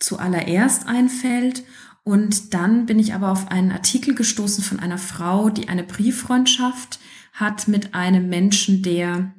[0.00, 1.64] zuallererst einfällt.
[2.04, 6.98] Und dann bin ich aber auf einen Artikel gestoßen von einer Frau, die eine Brieffreundschaft
[7.32, 9.34] hat mit einem Menschen, der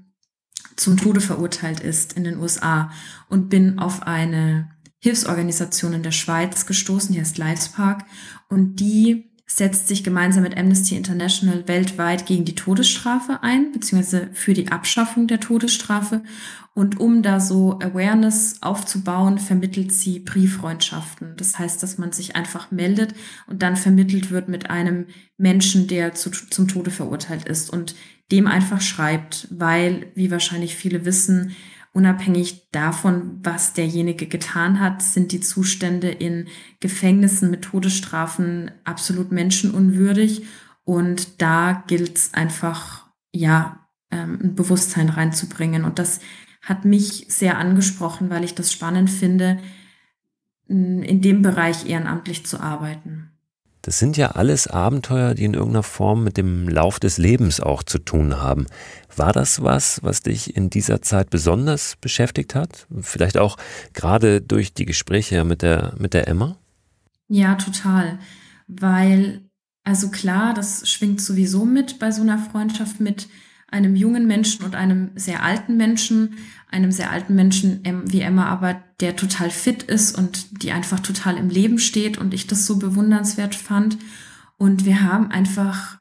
[0.75, 2.91] zum Tode verurteilt ist in den USA
[3.29, 8.05] und bin auf eine Hilfsorganisation in der Schweiz gestoßen, die heißt Livespark
[8.49, 14.53] und die setzt sich gemeinsam mit Amnesty International weltweit gegen die Todesstrafe ein, beziehungsweise für
[14.53, 16.23] die Abschaffung der Todesstrafe.
[16.73, 21.35] Und um da so Awareness aufzubauen, vermittelt sie Brieffreundschaften.
[21.37, 23.13] Das heißt, dass man sich einfach meldet
[23.45, 25.05] und dann vermittelt wird mit einem
[25.37, 27.95] Menschen, der zu, zum Tode verurteilt ist und
[28.31, 31.55] dem einfach schreibt, weil, wie wahrscheinlich viele wissen,
[31.95, 36.47] Unabhängig davon, was derjenige getan hat, sind die Zustände in
[36.79, 40.43] Gefängnissen mit Todesstrafen absolut menschenunwürdig.
[40.85, 45.85] Und da gilt es einfach, ja, ähm, ein Bewusstsein reinzubringen.
[45.85, 46.19] Und das
[46.63, 49.59] hat mich sehr angesprochen, weil ich das spannend finde,
[50.67, 53.29] in dem Bereich ehrenamtlich zu arbeiten.
[53.83, 57.83] Das sind ja alles Abenteuer, die in irgendeiner Form mit dem Lauf des Lebens auch
[57.83, 58.65] zu tun haben.
[59.17, 62.87] War das was, was dich in dieser Zeit besonders beschäftigt hat?
[63.01, 63.57] Vielleicht auch
[63.93, 66.57] gerade durch die Gespräche mit der, mit der Emma?
[67.27, 68.19] Ja, total.
[68.67, 69.41] Weil,
[69.83, 73.27] also klar, das schwingt sowieso mit bei so einer Freundschaft mit
[73.73, 76.37] einem jungen Menschen und einem sehr alten Menschen,
[76.69, 81.37] einem sehr alten Menschen wie Emma, aber der total fit ist und die einfach total
[81.37, 83.97] im Leben steht und ich das so bewundernswert fand.
[84.57, 85.97] Und wir haben einfach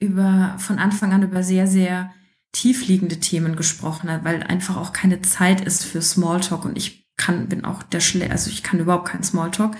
[0.00, 2.12] über, von Anfang an über sehr, sehr
[2.52, 7.64] tiefliegende Themen gesprochen, weil einfach auch keine Zeit ist für Smalltalk und ich kann, bin
[7.64, 9.76] auch der Schle, also ich kann überhaupt keinen Smalltalk.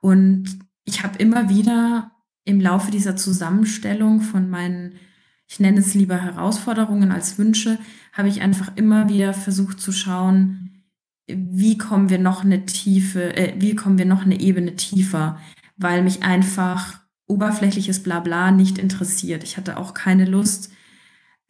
[0.00, 2.12] Und ich habe immer wieder
[2.44, 4.98] im Laufe dieser Zusammenstellung von meinen
[5.50, 7.78] ich nenne es lieber Herausforderungen als Wünsche,
[8.12, 10.84] habe ich einfach immer wieder versucht zu schauen,
[11.26, 15.40] wie kommen wir noch eine Tiefe, äh, wie kommen wir noch eine Ebene tiefer,
[15.76, 19.42] weil mich einfach oberflächliches Blabla nicht interessiert.
[19.42, 20.70] Ich hatte auch keine Lust,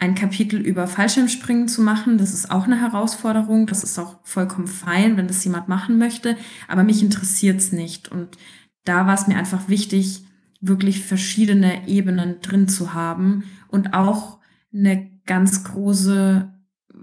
[0.01, 2.17] ein Kapitel über Fallschirmspringen zu machen.
[2.17, 3.67] Das ist auch eine Herausforderung.
[3.67, 6.37] Das ist auch vollkommen fein, wenn das jemand machen möchte.
[6.69, 8.11] Aber mich interessiert es nicht.
[8.11, 8.39] Und
[8.85, 10.25] da war es mir einfach wichtig,
[10.61, 14.39] wirklich verschiedene Ebenen drin zu haben und auch
[14.73, 16.53] eine ganz große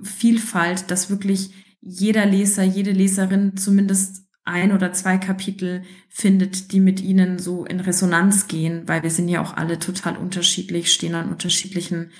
[0.04, 7.02] Vielfalt, dass wirklich jeder Leser, jede Leserin zumindest ein oder zwei Kapitel findet, die mit
[7.02, 11.30] ihnen so in Resonanz gehen, weil wir sind ja auch alle total unterschiedlich, stehen an
[11.30, 12.12] unterschiedlichen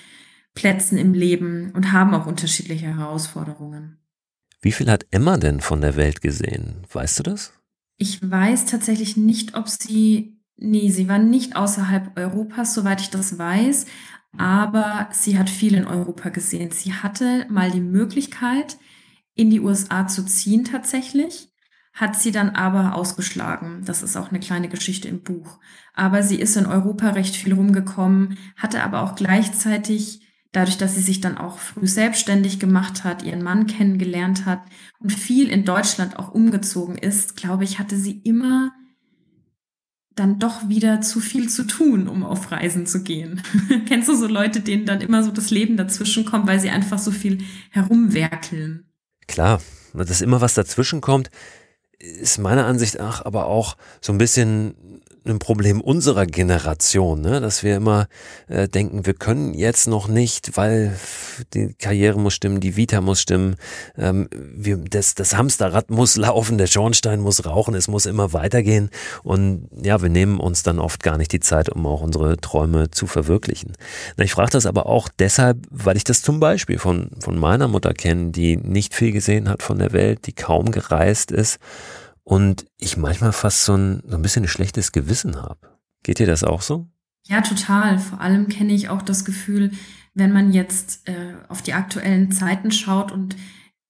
[0.58, 3.98] Plätzen im Leben und haben auch unterschiedliche Herausforderungen.
[4.60, 6.84] Wie viel hat Emma denn von der Welt gesehen?
[6.92, 7.52] Weißt du das?
[7.96, 13.38] Ich weiß tatsächlich nicht, ob sie, nee, sie war nicht außerhalb Europas, soweit ich das
[13.38, 13.86] weiß,
[14.36, 16.72] aber sie hat viel in Europa gesehen.
[16.72, 18.78] Sie hatte mal die Möglichkeit,
[19.34, 21.52] in die USA zu ziehen tatsächlich,
[21.92, 23.82] hat sie dann aber ausgeschlagen.
[23.84, 25.60] Das ist auch eine kleine Geschichte im Buch.
[25.94, 31.02] Aber sie ist in Europa recht viel rumgekommen, hatte aber auch gleichzeitig, dadurch, dass sie
[31.02, 34.62] sich dann auch früh selbstständig gemacht hat, ihren Mann kennengelernt hat
[34.98, 38.72] und viel in Deutschland auch umgezogen ist, glaube ich, hatte sie immer
[40.14, 43.42] dann doch wieder zu viel zu tun, um auf Reisen zu gehen.
[43.86, 46.98] Kennst du so Leute, denen dann immer so das Leben dazwischen kommt, weil sie einfach
[46.98, 47.38] so viel
[47.70, 48.90] herumwerkeln?
[49.28, 49.60] Klar,
[49.94, 51.30] dass immer was dazwischen kommt,
[51.98, 54.74] ist meiner Ansicht nach aber auch so ein bisschen
[55.26, 57.40] ein Problem unserer Generation, ne?
[57.40, 58.08] dass wir immer
[58.48, 60.96] äh, denken, wir können jetzt noch nicht, weil
[61.54, 63.56] die Karriere muss stimmen, die Vita muss stimmen,
[63.96, 68.90] ähm, wir, das, das Hamsterrad muss laufen, der Schornstein muss rauchen, es muss immer weitergehen
[69.22, 72.90] und ja, wir nehmen uns dann oft gar nicht die Zeit, um auch unsere Träume
[72.90, 73.72] zu verwirklichen.
[74.16, 77.68] Na, ich frage das aber auch deshalb, weil ich das zum Beispiel von, von meiner
[77.68, 81.58] Mutter kenne, die nicht viel gesehen hat von der Welt, die kaum gereist ist
[82.28, 85.78] und ich manchmal fast so ein, so ein bisschen ein schlechtes Gewissen habe.
[86.02, 86.86] Geht dir das auch so?
[87.24, 87.98] Ja, total.
[87.98, 89.70] Vor allem kenne ich auch das Gefühl,
[90.12, 93.34] wenn man jetzt äh, auf die aktuellen Zeiten schaut und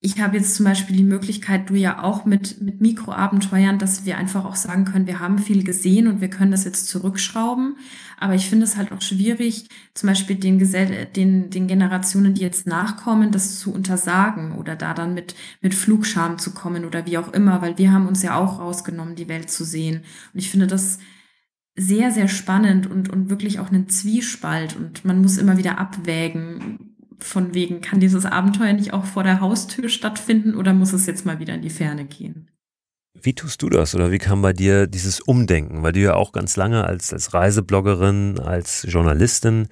[0.00, 4.16] ich habe jetzt zum Beispiel die Möglichkeit, du ja auch mit, mit Mikroabenteuern, dass wir
[4.16, 7.76] einfach auch sagen können, wir haben viel gesehen und wir können das jetzt zurückschrauben.
[8.16, 12.42] Aber ich finde es halt auch schwierig, zum Beispiel den, Gesell den, den Generationen, die
[12.42, 17.18] jetzt nachkommen, das zu untersagen oder da dann mit, mit Flugscham zu kommen oder wie
[17.18, 20.04] auch immer, weil wir haben uns ja auch rausgenommen, die Welt zu sehen.
[20.32, 21.00] Und ich finde das
[21.74, 26.87] sehr, sehr spannend und, und wirklich auch einen Zwiespalt und man muss immer wieder abwägen,
[27.20, 31.26] von wegen, kann dieses Abenteuer nicht auch vor der Haustür stattfinden oder muss es jetzt
[31.26, 32.50] mal wieder in die Ferne gehen?
[33.20, 35.82] Wie tust du das oder wie kam bei dir dieses Umdenken?
[35.82, 39.68] Weil du ja auch ganz lange als, als Reisebloggerin, als Journalistin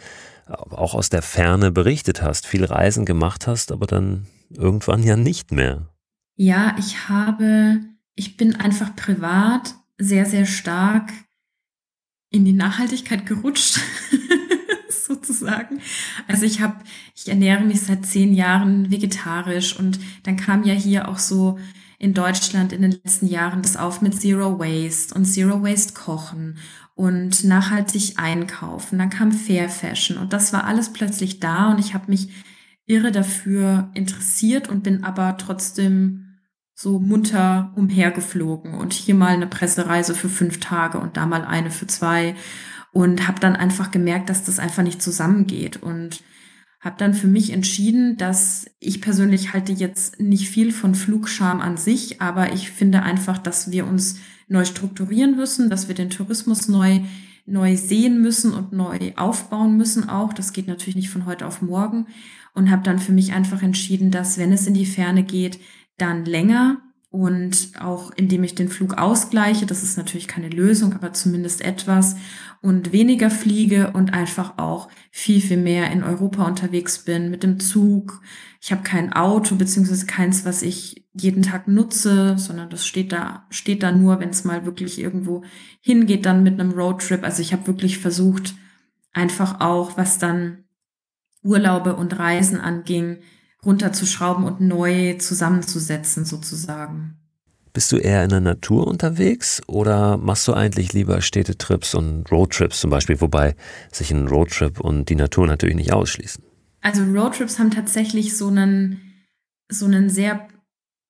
[0.47, 5.53] auch aus der Ferne berichtet hast, viel Reisen gemacht hast, aber dann irgendwann ja nicht
[5.53, 5.89] mehr.
[6.37, 7.81] Ja, ich habe,
[8.15, 11.11] ich bin einfach privat sehr, sehr stark
[12.31, 13.81] in die Nachhaltigkeit gerutscht,
[15.07, 15.81] sozusagen.
[16.29, 16.77] Also ich habe,
[17.14, 21.59] ich ernähre mich seit zehn Jahren vegetarisch und dann kam ja hier auch so
[21.99, 26.59] in Deutschland in den letzten Jahren das auf mit Zero Waste und Zero Waste kochen
[26.95, 28.99] und nachhaltig einkaufen.
[28.99, 32.29] Dann kam Fair Fashion und das war alles plötzlich da und ich habe mich
[32.87, 36.27] irre dafür interessiert und bin aber trotzdem
[36.75, 41.71] so munter umhergeflogen und hier mal eine Pressereise für fünf Tage und da mal eine
[41.71, 42.37] für zwei
[42.97, 46.23] und habe dann einfach gemerkt, dass das einfach nicht zusammengeht und
[46.81, 51.77] habe dann für mich entschieden, dass ich persönlich halte jetzt nicht viel von Flugscham an
[51.77, 56.69] sich, aber ich finde einfach, dass wir uns neu strukturieren müssen, dass wir den Tourismus
[56.69, 57.01] neu
[57.45, 60.33] neu sehen müssen und neu aufbauen müssen auch.
[60.33, 62.07] Das geht natürlich nicht von heute auf morgen
[62.55, 65.61] und habe dann für mich einfach entschieden, dass wenn es in die Ferne geht,
[65.99, 66.79] dann länger
[67.17, 72.17] und auch indem ich den Flug ausgleiche, das ist natürlich keine Lösung, aber zumindest etwas
[72.61, 77.59] und weniger fliege und einfach auch viel, viel mehr in Europa unterwegs bin mit dem
[77.59, 78.21] Zug.
[78.61, 83.47] Ich habe kein Auto beziehungsweise keins, was ich jeden Tag nutze, sondern das steht da,
[83.49, 85.43] steht da nur, wenn es mal wirklich irgendwo
[85.81, 87.25] hingeht, dann mit einem Roadtrip.
[87.25, 88.55] Also ich habe wirklich versucht,
[89.15, 90.65] einfach auch, was dann
[91.43, 93.21] Urlaube und Reisen anging,
[93.64, 97.16] runterzuschrauben und neu zusammenzusetzen sozusagen.
[97.73, 102.81] Bist du eher in der Natur unterwegs oder machst du eigentlich lieber Städtetrips und Roadtrips
[102.81, 103.55] zum Beispiel, wobei
[103.92, 106.42] sich ein Roadtrip und die Natur natürlich nicht ausschließen?
[106.81, 109.01] Also Roadtrips haben tatsächlich so einen,
[109.69, 110.49] so einen sehr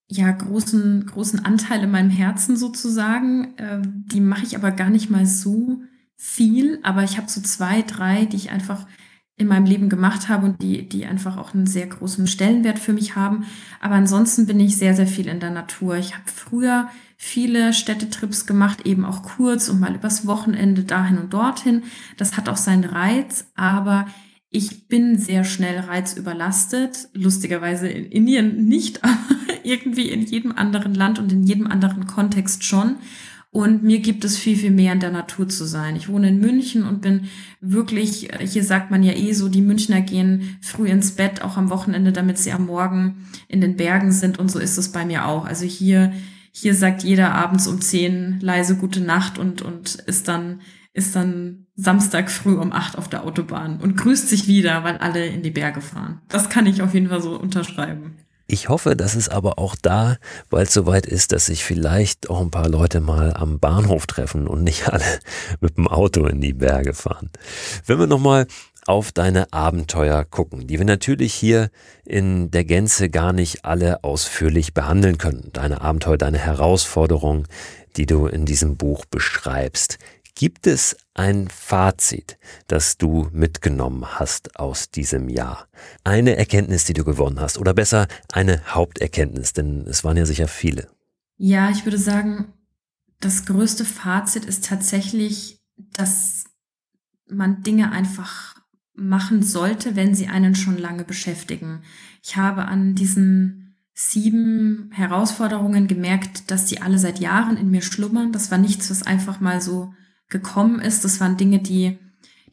[0.09, 3.55] ja, großen, großen Anteil in meinem Herzen sozusagen.
[3.59, 5.81] Ähm, die mache ich aber gar nicht mal so
[6.17, 8.87] viel, aber ich habe so zwei, drei, die ich einfach
[9.39, 12.95] in meinem Leben gemacht habe und die, die einfach auch einen sehr großen Stellenwert für
[12.95, 13.45] mich haben.
[13.81, 15.97] Aber ansonsten bin ich sehr, sehr viel in der Natur.
[15.97, 21.35] Ich habe früher viele Städtetrips gemacht, eben auch kurz und mal übers Wochenende dahin und
[21.35, 21.83] dorthin.
[22.17, 24.07] Das hat auch seinen Reiz, aber
[24.49, 27.09] ich bin sehr schnell reizüberlastet.
[27.13, 29.17] Lustigerweise in Indien nicht, aber
[29.65, 32.97] irgendwie in jedem anderen Land und in jedem anderen Kontext schon.
[33.57, 35.97] Und mir gibt es viel, viel mehr in der Natur zu sein.
[35.97, 37.31] Ich wohne in München und bin
[37.63, 41.71] wirklich, hier sagt man ja eh so, die Münchner gehen früh ins Bett, auch am
[41.71, 44.39] Wochenende, damit sie am Morgen in den Bergen sind.
[44.39, 45.47] Und so ist es bei mir auch.
[45.47, 46.13] Also hier,
[46.53, 50.61] hier sagt jeder abends um zehn leise gute Nacht und, und ist dann,
[50.93, 55.29] ist dann Samstag früh um acht auf der Autobahn und grüßt sich wieder, weil alle
[55.29, 56.21] in die Berge fahren.
[56.29, 58.17] Das kann ich auf jeden Fall so unterschreiben.
[58.49, 60.17] Ich hoffe, dass es aber auch da
[60.51, 64.63] bald soweit ist, dass sich vielleicht auch ein paar Leute mal am Bahnhof treffen und
[64.63, 65.05] nicht alle
[65.61, 67.31] mit dem Auto in die Berge fahren.
[67.87, 68.47] Wenn wir nochmal
[68.87, 71.71] auf deine Abenteuer gucken, die wir natürlich hier
[72.05, 75.51] in der Gänze gar nicht alle ausführlich behandeln können.
[75.53, 77.49] Deine Abenteuer, deine Herausforderungen,
[77.97, 79.99] die du in diesem Buch beschreibst.
[80.39, 85.67] Gibt es ein Fazit, das du mitgenommen hast aus diesem Jahr?
[86.05, 87.57] Eine Erkenntnis, die du gewonnen hast?
[87.57, 90.91] Oder besser eine Haupterkenntnis, denn es waren ja sicher viele.
[91.39, 92.53] Ja, ich würde sagen,
[93.19, 95.63] das größte Fazit ist tatsächlich,
[95.95, 96.45] dass
[97.27, 98.57] man Dinge einfach
[98.93, 101.81] machen sollte, wenn sie einen schon lange beschäftigen.
[102.23, 108.33] Ich habe an diesen sieben Herausforderungen gemerkt, dass die alle seit Jahren in mir schlummern.
[108.33, 109.95] Das war nichts, was einfach mal so
[110.29, 111.05] gekommen ist.
[111.05, 111.99] Das waren Dinge, die,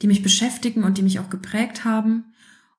[0.02, 2.26] die mich beschäftigen und die mich auch geprägt haben.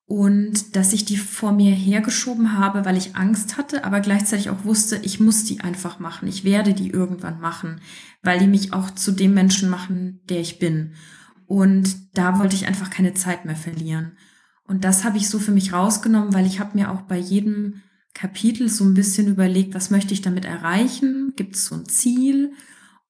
[0.07, 4.65] Und dass ich die vor mir hergeschoben habe, weil ich Angst hatte, aber gleichzeitig auch
[4.65, 6.29] wusste, ich muss die einfach machen.
[6.29, 7.81] Ich werde die irgendwann machen,
[8.23, 10.93] weil die mich auch zu dem Menschen machen, der ich bin.
[11.47, 14.13] Und da wollte ich einfach keine Zeit mehr verlieren.
[14.67, 17.83] Und das habe ich so für mich rausgenommen, weil ich habe mir auch bei jedem
[18.13, 21.33] Kapitel so ein bisschen überlegt, was möchte ich damit erreichen?
[21.37, 22.53] Gibt es so ein Ziel?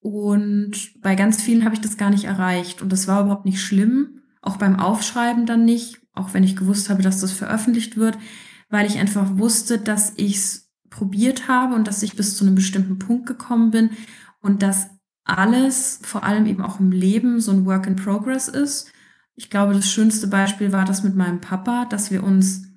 [0.05, 2.83] Und bei ganz vielen habe ich das gar nicht erreicht.
[2.83, 4.21] Und das war überhaupt nicht schlimm.
[4.43, 8.19] Auch beim Aufschreiben dann nicht, auch wenn ich gewusst habe, dass das veröffentlicht wird,
[8.69, 12.55] weil ich einfach wusste, dass ich es probiert habe und dass ich bis zu einem
[12.55, 13.93] bestimmten Punkt gekommen bin
[14.43, 14.91] und dass
[15.25, 18.93] alles, vor allem eben auch im Leben, so ein Work in Progress ist.
[19.37, 22.69] Ich glaube, das schönste Beispiel war das mit meinem Papa, dass wir uns,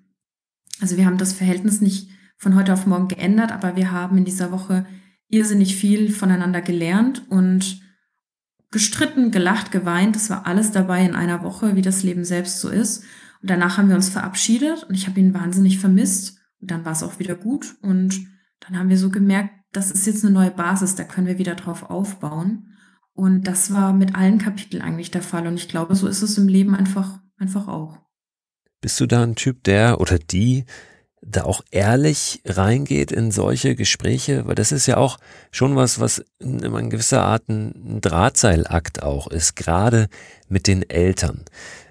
[0.79, 4.23] also wir haben das Verhältnis nicht von heute auf morgen geändert, aber wir haben in
[4.23, 4.85] dieser Woche
[5.29, 7.81] irrsinnig viel voneinander gelernt und
[8.71, 10.15] gestritten, gelacht, geweint.
[10.15, 13.03] Das war alles dabei in einer Woche, wie das Leben selbst so ist.
[13.41, 16.37] Und danach haben wir uns verabschiedet und ich habe ihn wahnsinnig vermisst.
[16.59, 17.75] Und dann war es auch wieder gut.
[17.81, 18.27] Und
[18.59, 21.55] dann haben wir so gemerkt, das ist jetzt eine neue Basis, da können wir wieder
[21.55, 22.73] drauf aufbauen.
[23.13, 25.47] Und das war mit allen Kapiteln eigentlich der Fall.
[25.47, 27.99] Und ich glaube, so ist es im Leben einfach, einfach auch.
[28.79, 30.65] Bist du da ein Typ, der oder die
[31.21, 35.17] da auch ehrlich reingeht in solche Gespräche, weil das ist ja auch
[35.51, 40.07] schon was, was in, in gewisser Art ein Drahtseilakt auch ist, gerade
[40.47, 41.45] mit den Eltern.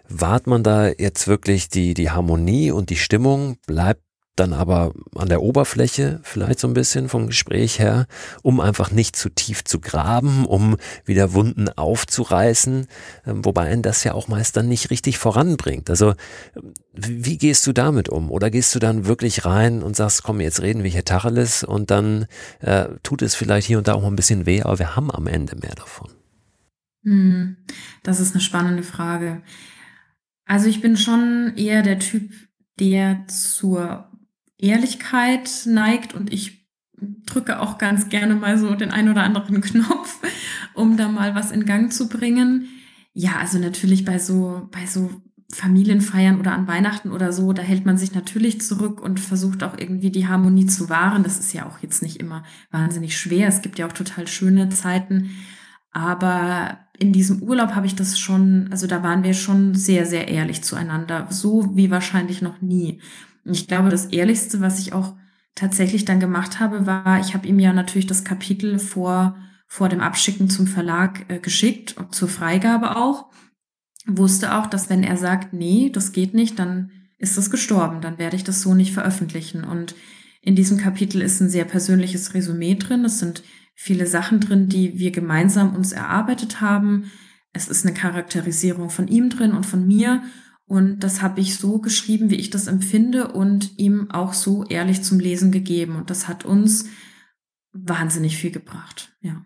[0.08, 3.56] Wahrt man da jetzt wirklich die, die Harmonie und die Stimmung?
[3.66, 4.02] Bleibt
[4.36, 8.06] dann aber an der Oberfläche vielleicht so ein bisschen vom Gespräch her,
[8.42, 12.86] um einfach nicht zu tief zu graben, um wieder Wunden aufzureißen,
[13.26, 15.90] ähm, wobei einen das ja auch meist dann nicht richtig voranbringt.
[15.90, 16.14] Also
[16.92, 18.30] wie gehst du damit um?
[18.30, 21.90] Oder gehst du dann wirklich rein und sagst, komm, jetzt reden wir hier Tacheles und
[21.90, 22.26] dann
[22.60, 25.26] äh, tut es vielleicht hier und da auch ein bisschen weh, aber wir haben am
[25.26, 26.10] Ende mehr davon?
[27.04, 27.56] Hm,
[28.02, 29.42] das ist eine spannende Frage.
[30.44, 32.32] Also ich bin schon eher der Typ,
[32.78, 34.10] der zur
[34.58, 36.66] Ehrlichkeit neigt und ich
[37.26, 40.20] drücke auch ganz gerne mal so den ein oder anderen Knopf,
[40.74, 42.68] um da mal was in Gang zu bringen.
[43.12, 45.10] Ja, also natürlich bei so, bei so
[45.52, 49.78] Familienfeiern oder an Weihnachten oder so, da hält man sich natürlich zurück und versucht auch
[49.78, 51.22] irgendwie die Harmonie zu wahren.
[51.22, 53.48] Das ist ja auch jetzt nicht immer wahnsinnig schwer.
[53.48, 55.30] Es gibt ja auch total schöne Zeiten.
[55.92, 60.28] Aber in diesem Urlaub habe ich das schon, also da waren wir schon sehr, sehr
[60.28, 61.28] ehrlich zueinander.
[61.30, 63.00] So wie wahrscheinlich noch nie.
[63.50, 65.14] Ich glaube, das Ehrlichste, was ich auch
[65.54, 70.00] tatsächlich dann gemacht habe, war, ich habe ihm ja natürlich das Kapitel vor, vor dem
[70.00, 73.30] Abschicken zum Verlag äh, geschickt, zur Freigabe auch.
[74.06, 78.18] Wusste auch, dass wenn er sagt, nee, das geht nicht, dann ist das gestorben, dann
[78.18, 79.64] werde ich das so nicht veröffentlichen.
[79.64, 79.94] Und
[80.42, 83.04] in diesem Kapitel ist ein sehr persönliches Resümee drin.
[83.04, 83.42] Es sind
[83.74, 87.10] viele Sachen drin, die wir gemeinsam uns erarbeitet haben.
[87.52, 90.22] Es ist eine Charakterisierung von ihm drin und von mir.
[90.66, 95.02] Und das habe ich so geschrieben, wie ich das empfinde und ihm auch so ehrlich
[95.02, 95.94] zum Lesen gegeben.
[95.96, 96.86] Und das hat uns
[97.72, 99.44] wahnsinnig viel gebracht, ja.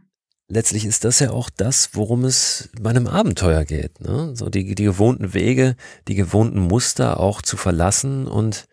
[0.52, 4.00] Letztlich ist das ja auch das, worum es bei einem Abenteuer geht.
[4.00, 4.32] Ne?
[4.34, 5.76] So die, die gewohnten Wege,
[6.08, 8.66] die gewohnten Muster auch zu verlassen und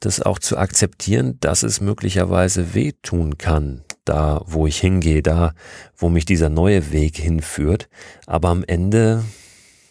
[0.00, 5.54] das auch zu akzeptieren, dass es möglicherweise wehtun kann, da wo ich hingehe, da
[5.96, 7.88] wo mich dieser neue Weg hinführt.
[8.26, 9.24] Aber am Ende,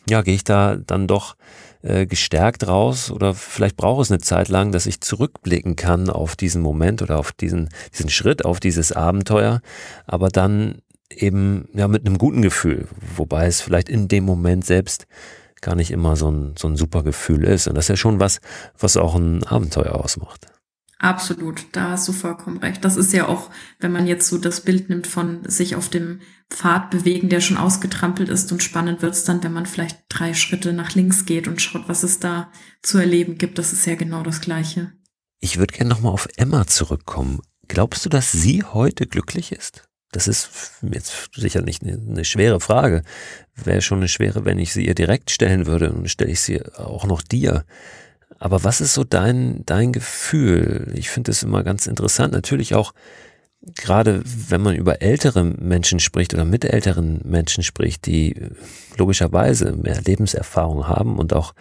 [0.08, 1.36] ja, gehe ich da dann doch
[1.84, 6.36] äh, gestärkt raus oder vielleicht braucht es eine Zeit lang, dass ich zurückblicken kann auf
[6.36, 9.62] diesen Moment oder auf diesen, diesen Schritt, auf dieses Abenteuer,
[10.06, 15.06] aber dann eben ja mit einem guten Gefühl, wobei es vielleicht in dem Moment selbst
[15.62, 17.68] gar nicht immer so ein, so ein super Gefühl ist.
[17.68, 18.42] Und das ist ja schon was,
[18.78, 20.53] was auch ein Abenteuer ausmacht.
[21.04, 22.86] Absolut, da hast du vollkommen recht.
[22.86, 23.50] Das ist ja auch,
[23.82, 27.58] wenn man jetzt so das Bild nimmt von sich auf dem Pfad bewegen, der schon
[27.58, 31.62] ausgetrampelt ist und spannend wird's dann, wenn man vielleicht drei Schritte nach links geht und
[31.62, 32.50] schaut, was es da
[32.82, 33.58] zu erleben gibt.
[33.58, 34.94] Das ist ja genau das Gleiche.
[35.42, 37.42] Ich würde gerne nochmal auf Emma zurückkommen.
[37.68, 39.84] Glaubst du, dass sie heute glücklich ist?
[40.14, 43.04] Das ist jetzt sicher nicht eine schwere Frage.
[43.56, 46.64] Wäre schon eine schwere, wenn ich sie ihr direkt stellen würde und stelle ich sie
[46.78, 47.66] auch noch dir.
[48.44, 50.92] Aber was ist so dein, dein Gefühl?
[50.96, 52.34] Ich finde es immer ganz interessant.
[52.34, 52.94] Natürlich auch,
[53.62, 58.36] gerade wenn man über ältere Menschen spricht oder mit älteren Menschen spricht, die
[58.98, 61.54] logischerweise mehr Lebenserfahrung haben und auch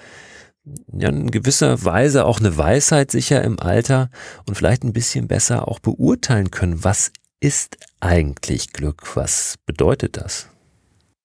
[0.93, 4.11] ja, in gewisser Weise auch eine Weisheit sicher im Alter
[4.49, 9.15] und vielleicht ein bisschen besser auch beurteilen können, was ist eigentlich Glück?
[9.15, 10.49] Was bedeutet das?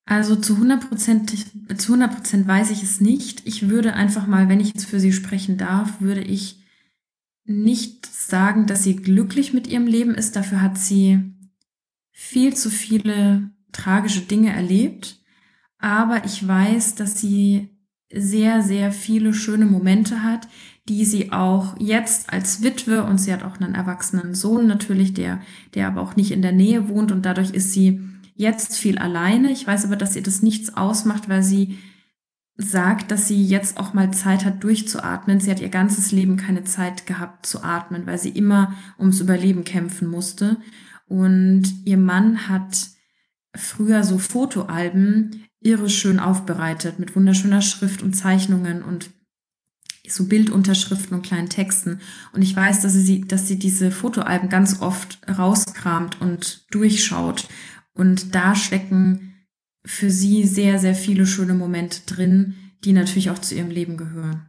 [0.08, 3.46] Also zu 100 Prozent, zu 100 Prozent weiß ich es nicht.
[3.46, 6.64] Ich würde einfach mal, wenn ich jetzt für Sie sprechen darf, würde ich
[7.44, 10.36] nicht sagen, dass sie glücklich mit ihrem Leben ist.
[10.36, 11.20] Dafür hat sie
[12.12, 15.22] viel zu viele tragische Dinge erlebt.
[15.78, 17.70] Aber ich weiß, dass sie
[18.12, 20.48] sehr, sehr viele schöne Momente hat,
[20.88, 25.42] die sie auch jetzt als Witwe und sie hat auch einen erwachsenen Sohn natürlich, der,
[25.74, 28.02] der aber auch nicht in der Nähe wohnt und dadurch ist sie
[28.38, 29.52] jetzt viel alleine.
[29.52, 31.78] Ich weiß aber, dass ihr das nichts ausmacht, weil sie
[32.56, 35.40] sagt, dass sie jetzt auch mal Zeit hat, durchzuatmen.
[35.40, 39.64] Sie hat ihr ganzes Leben keine Zeit gehabt zu atmen, weil sie immer ums Überleben
[39.64, 40.58] kämpfen musste.
[41.08, 42.90] Und ihr Mann hat
[43.56, 49.12] früher so Fotoalben irre schön aufbereitet mit wunderschöner Schrift und Zeichnungen und
[50.08, 52.00] so Bildunterschriften und kleinen Texten.
[52.34, 57.48] Und ich weiß, dass sie, dass sie diese Fotoalben ganz oft rauskramt und durchschaut
[57.98, 59.34] und da stecken
[59.86, 64.48] für sie sehr, sehr viele schöne Momente drin, die natürlich auch zu ihrem Leben gehören.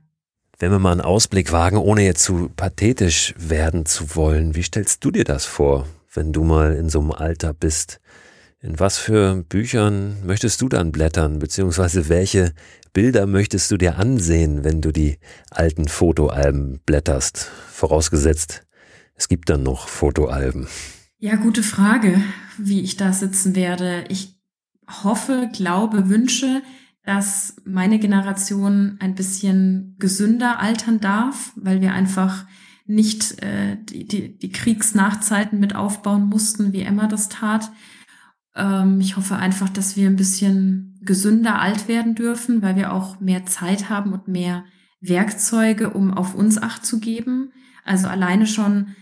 [0.59, 5.05] Wenn wir mal einen Ausblick wagen, ohne jetzt zu pathetisch werden zu wollen, wie stellst
[5.05, 8.01] du dir das vor, wenn du mal in so einem Alter bist?
[8.61, 12.55] In was für Büchern möchtest du dann blättern, beziehungsweise welche
[12.93, 15.19] Bilder möchtest du dir ansehen, wenn du die
[15.51, 17.49] alten Fotoalben blätterst?
[17.71, 18.67] Vorausgesetzt,
[19.15, 20.67] es gibt dann noch Fotoalben.
[21.19, 22.21] Ja, gute Frage,
[22.59, 24.05] wie ich da sitzen werde.
[24.09, 24.39] Ich
[25.03, 26.63] hoffe, glaube, wünsche,
[27.05, 32.45] dass meine Generation ein bisschen gesünder altern darf, weil wir einfach
[32.87, 37.71] nicht äh, die, die, die Kriegsnachzeiten mit aufbauen mussten, wie Emma das tat.
[38.55, 43.21] Ähm, ich hoffe einfach, dass wir ein bisschen gesünder alt werden dürfen, weil wir auch
[43.21, 44.65] mehr Zeit haben und mehr
[45.01, 47.53] Werkzeuge, um auf uns acht zu geben.
[47.85, 48.97] Also alleine schon,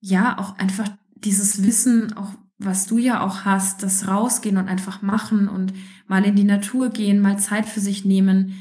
[0.00, 5.00] ja, auch einfach dieses Wissen, auch was du ja auch hast, das rausgehen und einfach
[5.00, 5.72] machen und
[6.06, 8.54] mal in die Natur gehen, mal Zeit für sich nehmen,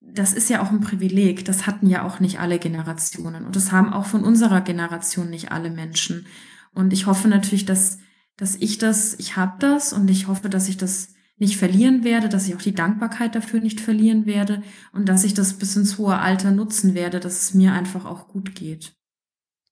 [0.00, 1.44] das ist ja auch ein Privileg.
[1.44, 3.44] Das hatten ja auch nicht alle Generationen.
[3.44, 6.26] Und das haben auch von unserer Generation nicht alle Menschen.
[6.72, 7.98] Und ich hoffe natürlich, dass,
[8.36, 12.28] dass ich das, ich habe das und ich hoffe, dass ich das nicht verlieren werde,
[12.28, 15.98] dass ich auch die Dankbarkeit dafür nicht verlieren werde und dass ich das bis ins
[15.98, 18.94] hohe Alter nutzen werde, dass es mir einfach auch gut geht.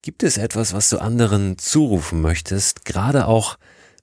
[0.03, 3.59] Gibt es etwas, was du anderen zurufen möchtest, gerade auch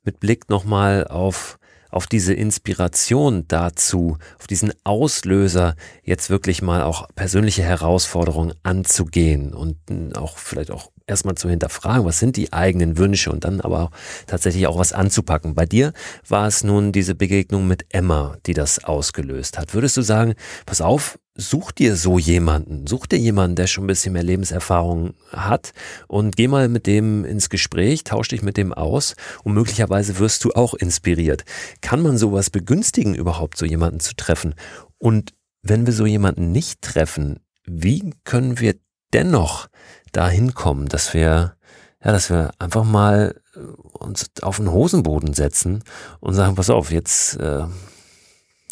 [0.05, 1.57] mit Blick nochmal auf,
[1.89, 9.77] auf diese Inspiration dazu, auf diesen Auslöser, jetzt wirklich mal auch persönliche Herausforderungen anzugehen und
[10.15, 13.91] auch vielleicht auch erstmal zu hinterfragen, was sind die eigenen Wünsche und dann aber auch
[14.27, 15.55] tatsächlich auch was anzupacken.
[15.55, 15.93] Bei dir
[16.27, 19.73] war es nun diese Begegnung mit Emma, die das ausgelöst hat.
[19.73, 20.33] Würdest du sagen,
[20.65, 25.13] pass auf, such dir so jemanden, such dir jemanden, der schon ein bisschen mehr Lebenserfahrung
[25.31, 25.73] hat
[26.07, 30.43] und geh mal mit dem ins Gespräch, tausch dich mit dem aus und möglicherweise wirst
[30.45, 31.43] du auch inspiriert.
[31.81, 34.55] Kann man sowas begünstigen, überhaupt so jemanden zu treffen?
[34.97, 38.75] Und wenn wir so jemanden nicht treffen, wie können wir
[39.13, 39.67] dennoch
[40.11, 41.55] dahin kommen, dass wir,
[42.03, 45.83] ja, dass wir einfach mal äh, uns auf den Hosenboden setzen
[46.21, 47.65] und sagen, pass auf, jetzt, äh,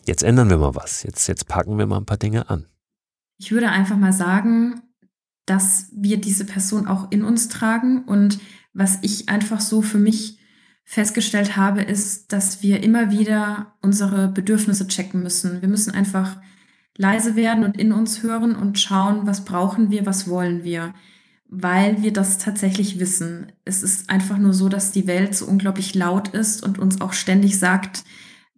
[0.05, 1.03] jetzt ändern wir mal was.
[1.03, 2.65] Jetzt, jetzt packen wir mal ein paar Dinge an.
[3.37, 4.81] Ich würde einfach mal sagen,
[5.45, 8.39] dass wir diese Person auch in uns tragen und
[8.73, 10.39] was ich einfach so für mich
[10.85, 15.61] festgestellt habe, ist, dass wir immer wieder unsere Bedürfnisse checken müssen.
[15.61, 16.37] Wir müssen einfach
[16.97, 20.93] leise werden und in uns hören und schauen, was brauchen wir, was wollen wir
[21.55, 23.51] weil wir das tatsächlich wissen.
[23.63, 27.13] Es ist einfach nur so, dass die Welt so unglaublich laut ist und uns auch
[27.13, 28.03] ständig sagt,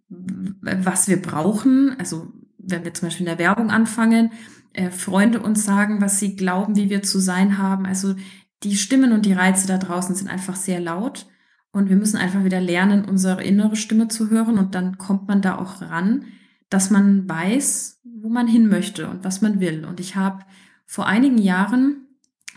[0.08, 1.96] was wir brauchen.
[1.98, 4.32] Also wenn wir zum Beispiel in der Werbung anfangen,
[4.72, 7.86] äh, Freunde uns sagen, was sie glauben, wie wir zu sein haben.
[7.86, 8.14] Also
[8.62, 11.26] die Stimmen und die Reize da draußen sind einfach sehr laut.
[11.72, 14.58] Und wir müssen einfach wieder lernen, unsere innere Stimme zu hören.
[14.58, 16.24] Und dann kommt man da auch ran,
[16.70, 19.84] dass man weiß, wo man hin möchte und was man will.
[19.84, 20.44] Und ich habe
[20.86, 22.06] vor einigen Jahren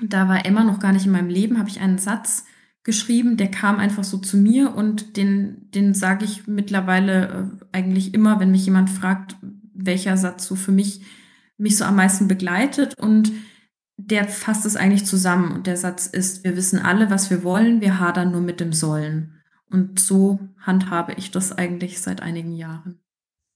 [0.01, 2.45] da war Emma noch gar nicht in meinem Leben, habe ich einen Satz
[2.83, 8.13] geschrieben, der kam einfach so zu mir und den, den sage ich mittlerweile äh, eigentlich
[8.13, 9.35] immer, wenn mich jemand fragt,
[9.73, 11.01] welcher Satz so für mich
[11.57, 13.31] mich so am meisten begleitet und
[13.97, 17.81] der fasst es eigentlich zusammen und der Satz ist, wir wissen alle, was wir wollen,
[17.81, 19.35] wir hadern nur mit dem Sollen.
[19.69, 22.99] Und so handhabe ich das eigentlich seit einigen Jahren.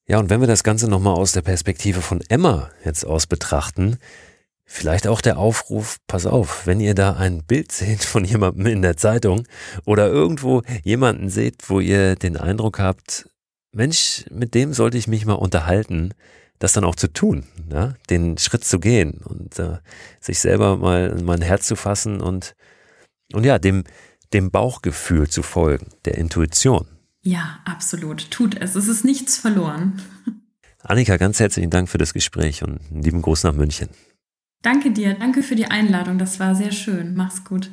[0.06, 3.98] Ja, und wenn wir das Ganze nochmal aus der Perspektive von Emma jetzt aus betrachten,
[4.76, 8.82] Vielleicht auch der Aufruf, pass auf, wenn ihr da ein Bild seht von jemandem in
[8.82, 9.48] der Zeitung
[9.86, 13.30] oder irgendwo jemanden seht, wo ihr den Eindruck habt,
[13.72, 16.16] Mensch, mit dem sollte ich mich mal unterhalten,
[16.58, 17.94] das dann auch zu tun, ja?
[18.10, 19.78] den Schritt zu gehen und äh,
[20.20, 22.56] sich selber mal in mein Herz zu fassen und,
[23.32, 23.84] und ja, dem,
[24.34, 26.88] dem Bauchgefühl zu folgen, der Intuition.
[27.22, 28.32] Ja, absolut.
[28.32, 28.74] Tut es.
[28.74, 30.02] Es ist nichts verloren.
[30.80, 33.90] Annika, ganz herzlichen Dank für das Gespräch und einen lieben Gruß nach München.
[34.64, 36.18] Danke dir, danke für die Einladung.
[36.18, 37.16] Das war sehr schön.
[37.16, 37.70] Mach's gut.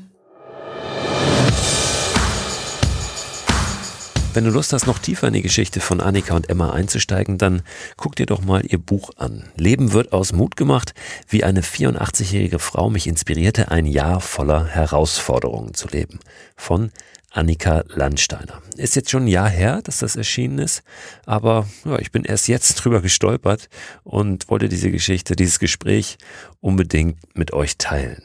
[4.35, 7.63] Wenn du Lust hast, noch tiefer in die Geschichte von Annika und Emma einzusteigen, dann
[7.97, 9.45] guck dir doch mal ihr Buch an.
[9.57, 10.93] Leben wird aus Mut gemacht,
[11.29, 16.19] wie eine 84-jährige Frau mich inspirierte, ein Jahr voller Herausforderungen zu leben.
[16.57, 16.91] Von
[17.31, 18.61] Annika Landsteiner.
[18.77, 20.83] Ist jetzt schon ein Jahr her, dass das erschienen ist,
[21.27, 23.69] aber ja, ich bin erst jetzt drüber gestolpert
[24.03, 26.19] und wollte diese Geschichte, dieses Gespräch
[26.61, 28.23] unbedingt mit euch teilen.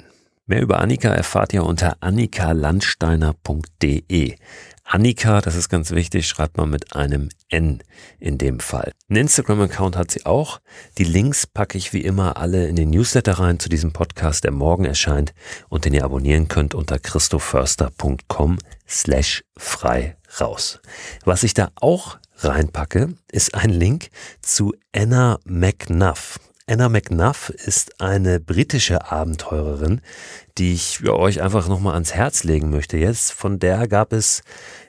[0.48, 4.36] Mehr über Annika erfahrt ihr unter annikalandsteiner.de.
[4.88, 7.82] Annika, das ist ganz wichtig, schreibt man mit einem N
[8.20, 8.92] in dem Fall.
[9.10, 10.62] Ein Instagram-Account hat sie auch.
[11.00, 14.52] Die Links packe ich wie immer alle in den Newsletter rein zu diesem Podcast, der
[14.52, 15.34] morgen erscheint
[15.70, 20.80] und den ihr abonnieren könnt unter christoförster.com slash frei raus.
[21.26, 24.10] Was ich da auch reinpacke, ist ein Link
[24.44, 26.40] zu Anna McNuff.
[26.68, 30.02] Anna McNuff ist eine britische Abenteurerin,
[30.58, 32.98] die ich euch einfach nochmal ans Herz legen möchte.
[32.98, 34.42] Jetzt, von der gab es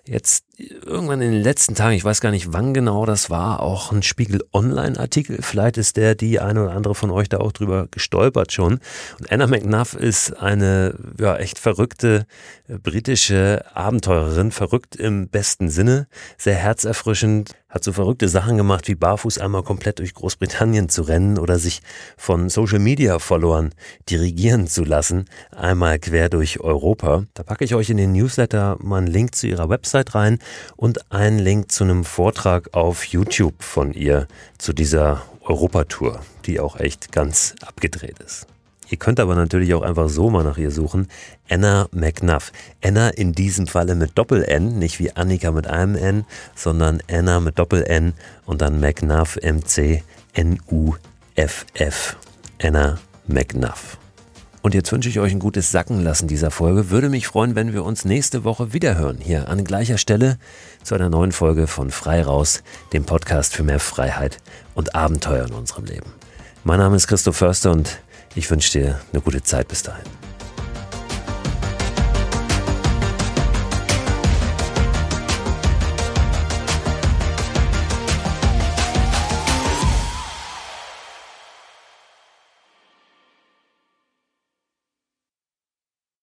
[0.07, 3.93] jetzt irgendwann in den letzten Tagen, ich weiß gar nicht wann genau das war, auch
[3.93, 5.43] ein Spiegel Online-Artikel.
[5.43, 8.79] Vielleicht ist der die eine oder andere von euch da auch drüber gestolpert schon.
[9.19, 12.27] Und Anna McNuff ist eine ja, echt verrückte
[12.69, 16.07] äh, britische Abenteurerin, verrückt im besten Sinne,
[16.39, 21.37] sehr herzerfrischend, hat so verrückte Sachen gemacht, wie barfuß einmal komplett durch Großbritannien zu rennen
[21.39, 21.83] oder sich
[22.17, 23.75] von Social Media Followern
[24.09, 25.27] dirigieren zu lassen,
[25.57, 27.25] einmal quer durch Europa.
[27.35, 30.39] Da packe ich euch in den Newsletter mal einen Link zu ihrer Website rein
[30.77, 34.29] und einen Link zu einem Vortrag auf YouTube von ihr
[34.59, 38.47] zu dieser Europatour, die auch echt ganz abgedreht ist.
[38.89, 41.09] Ihr könnt aber natürlich auch einfach so mal nach ihr suchen.
[41.49, 42.53] Anna McNuff.
[42.85, 47.59] Anna in diesem Falle mit Doppel-N, nicht wie Annika mit einem N, sondern Anna mit
[47.59, 48.13] Doppel-N
[48.45, 50.07] und dann McNuff, M-C-N-U-F-F.
[52.63, 53.99] Anna McNuff.
[54.67, 56.91] Und jetzt wünsche ich euch ein gutes Sackenlassen dieser Folge.
[56.91, 59.19] Würde mich freuen, wenn wir uns nächste Woche wiederhören.
[59.19, 60.41] Hier an gleicher Stelle
[60.83, 64.39] zu einer neuen Folge von Frei Raus, dem Podcast für mehr Freiheit
[64.75, 66.11] und Abenteuer in unserem Leben.
[66.65, 68.01] Mein Name ist Christoph Förster und
[68.35, 70.26] ich wünsche dir eine gute Zeit bis dahin.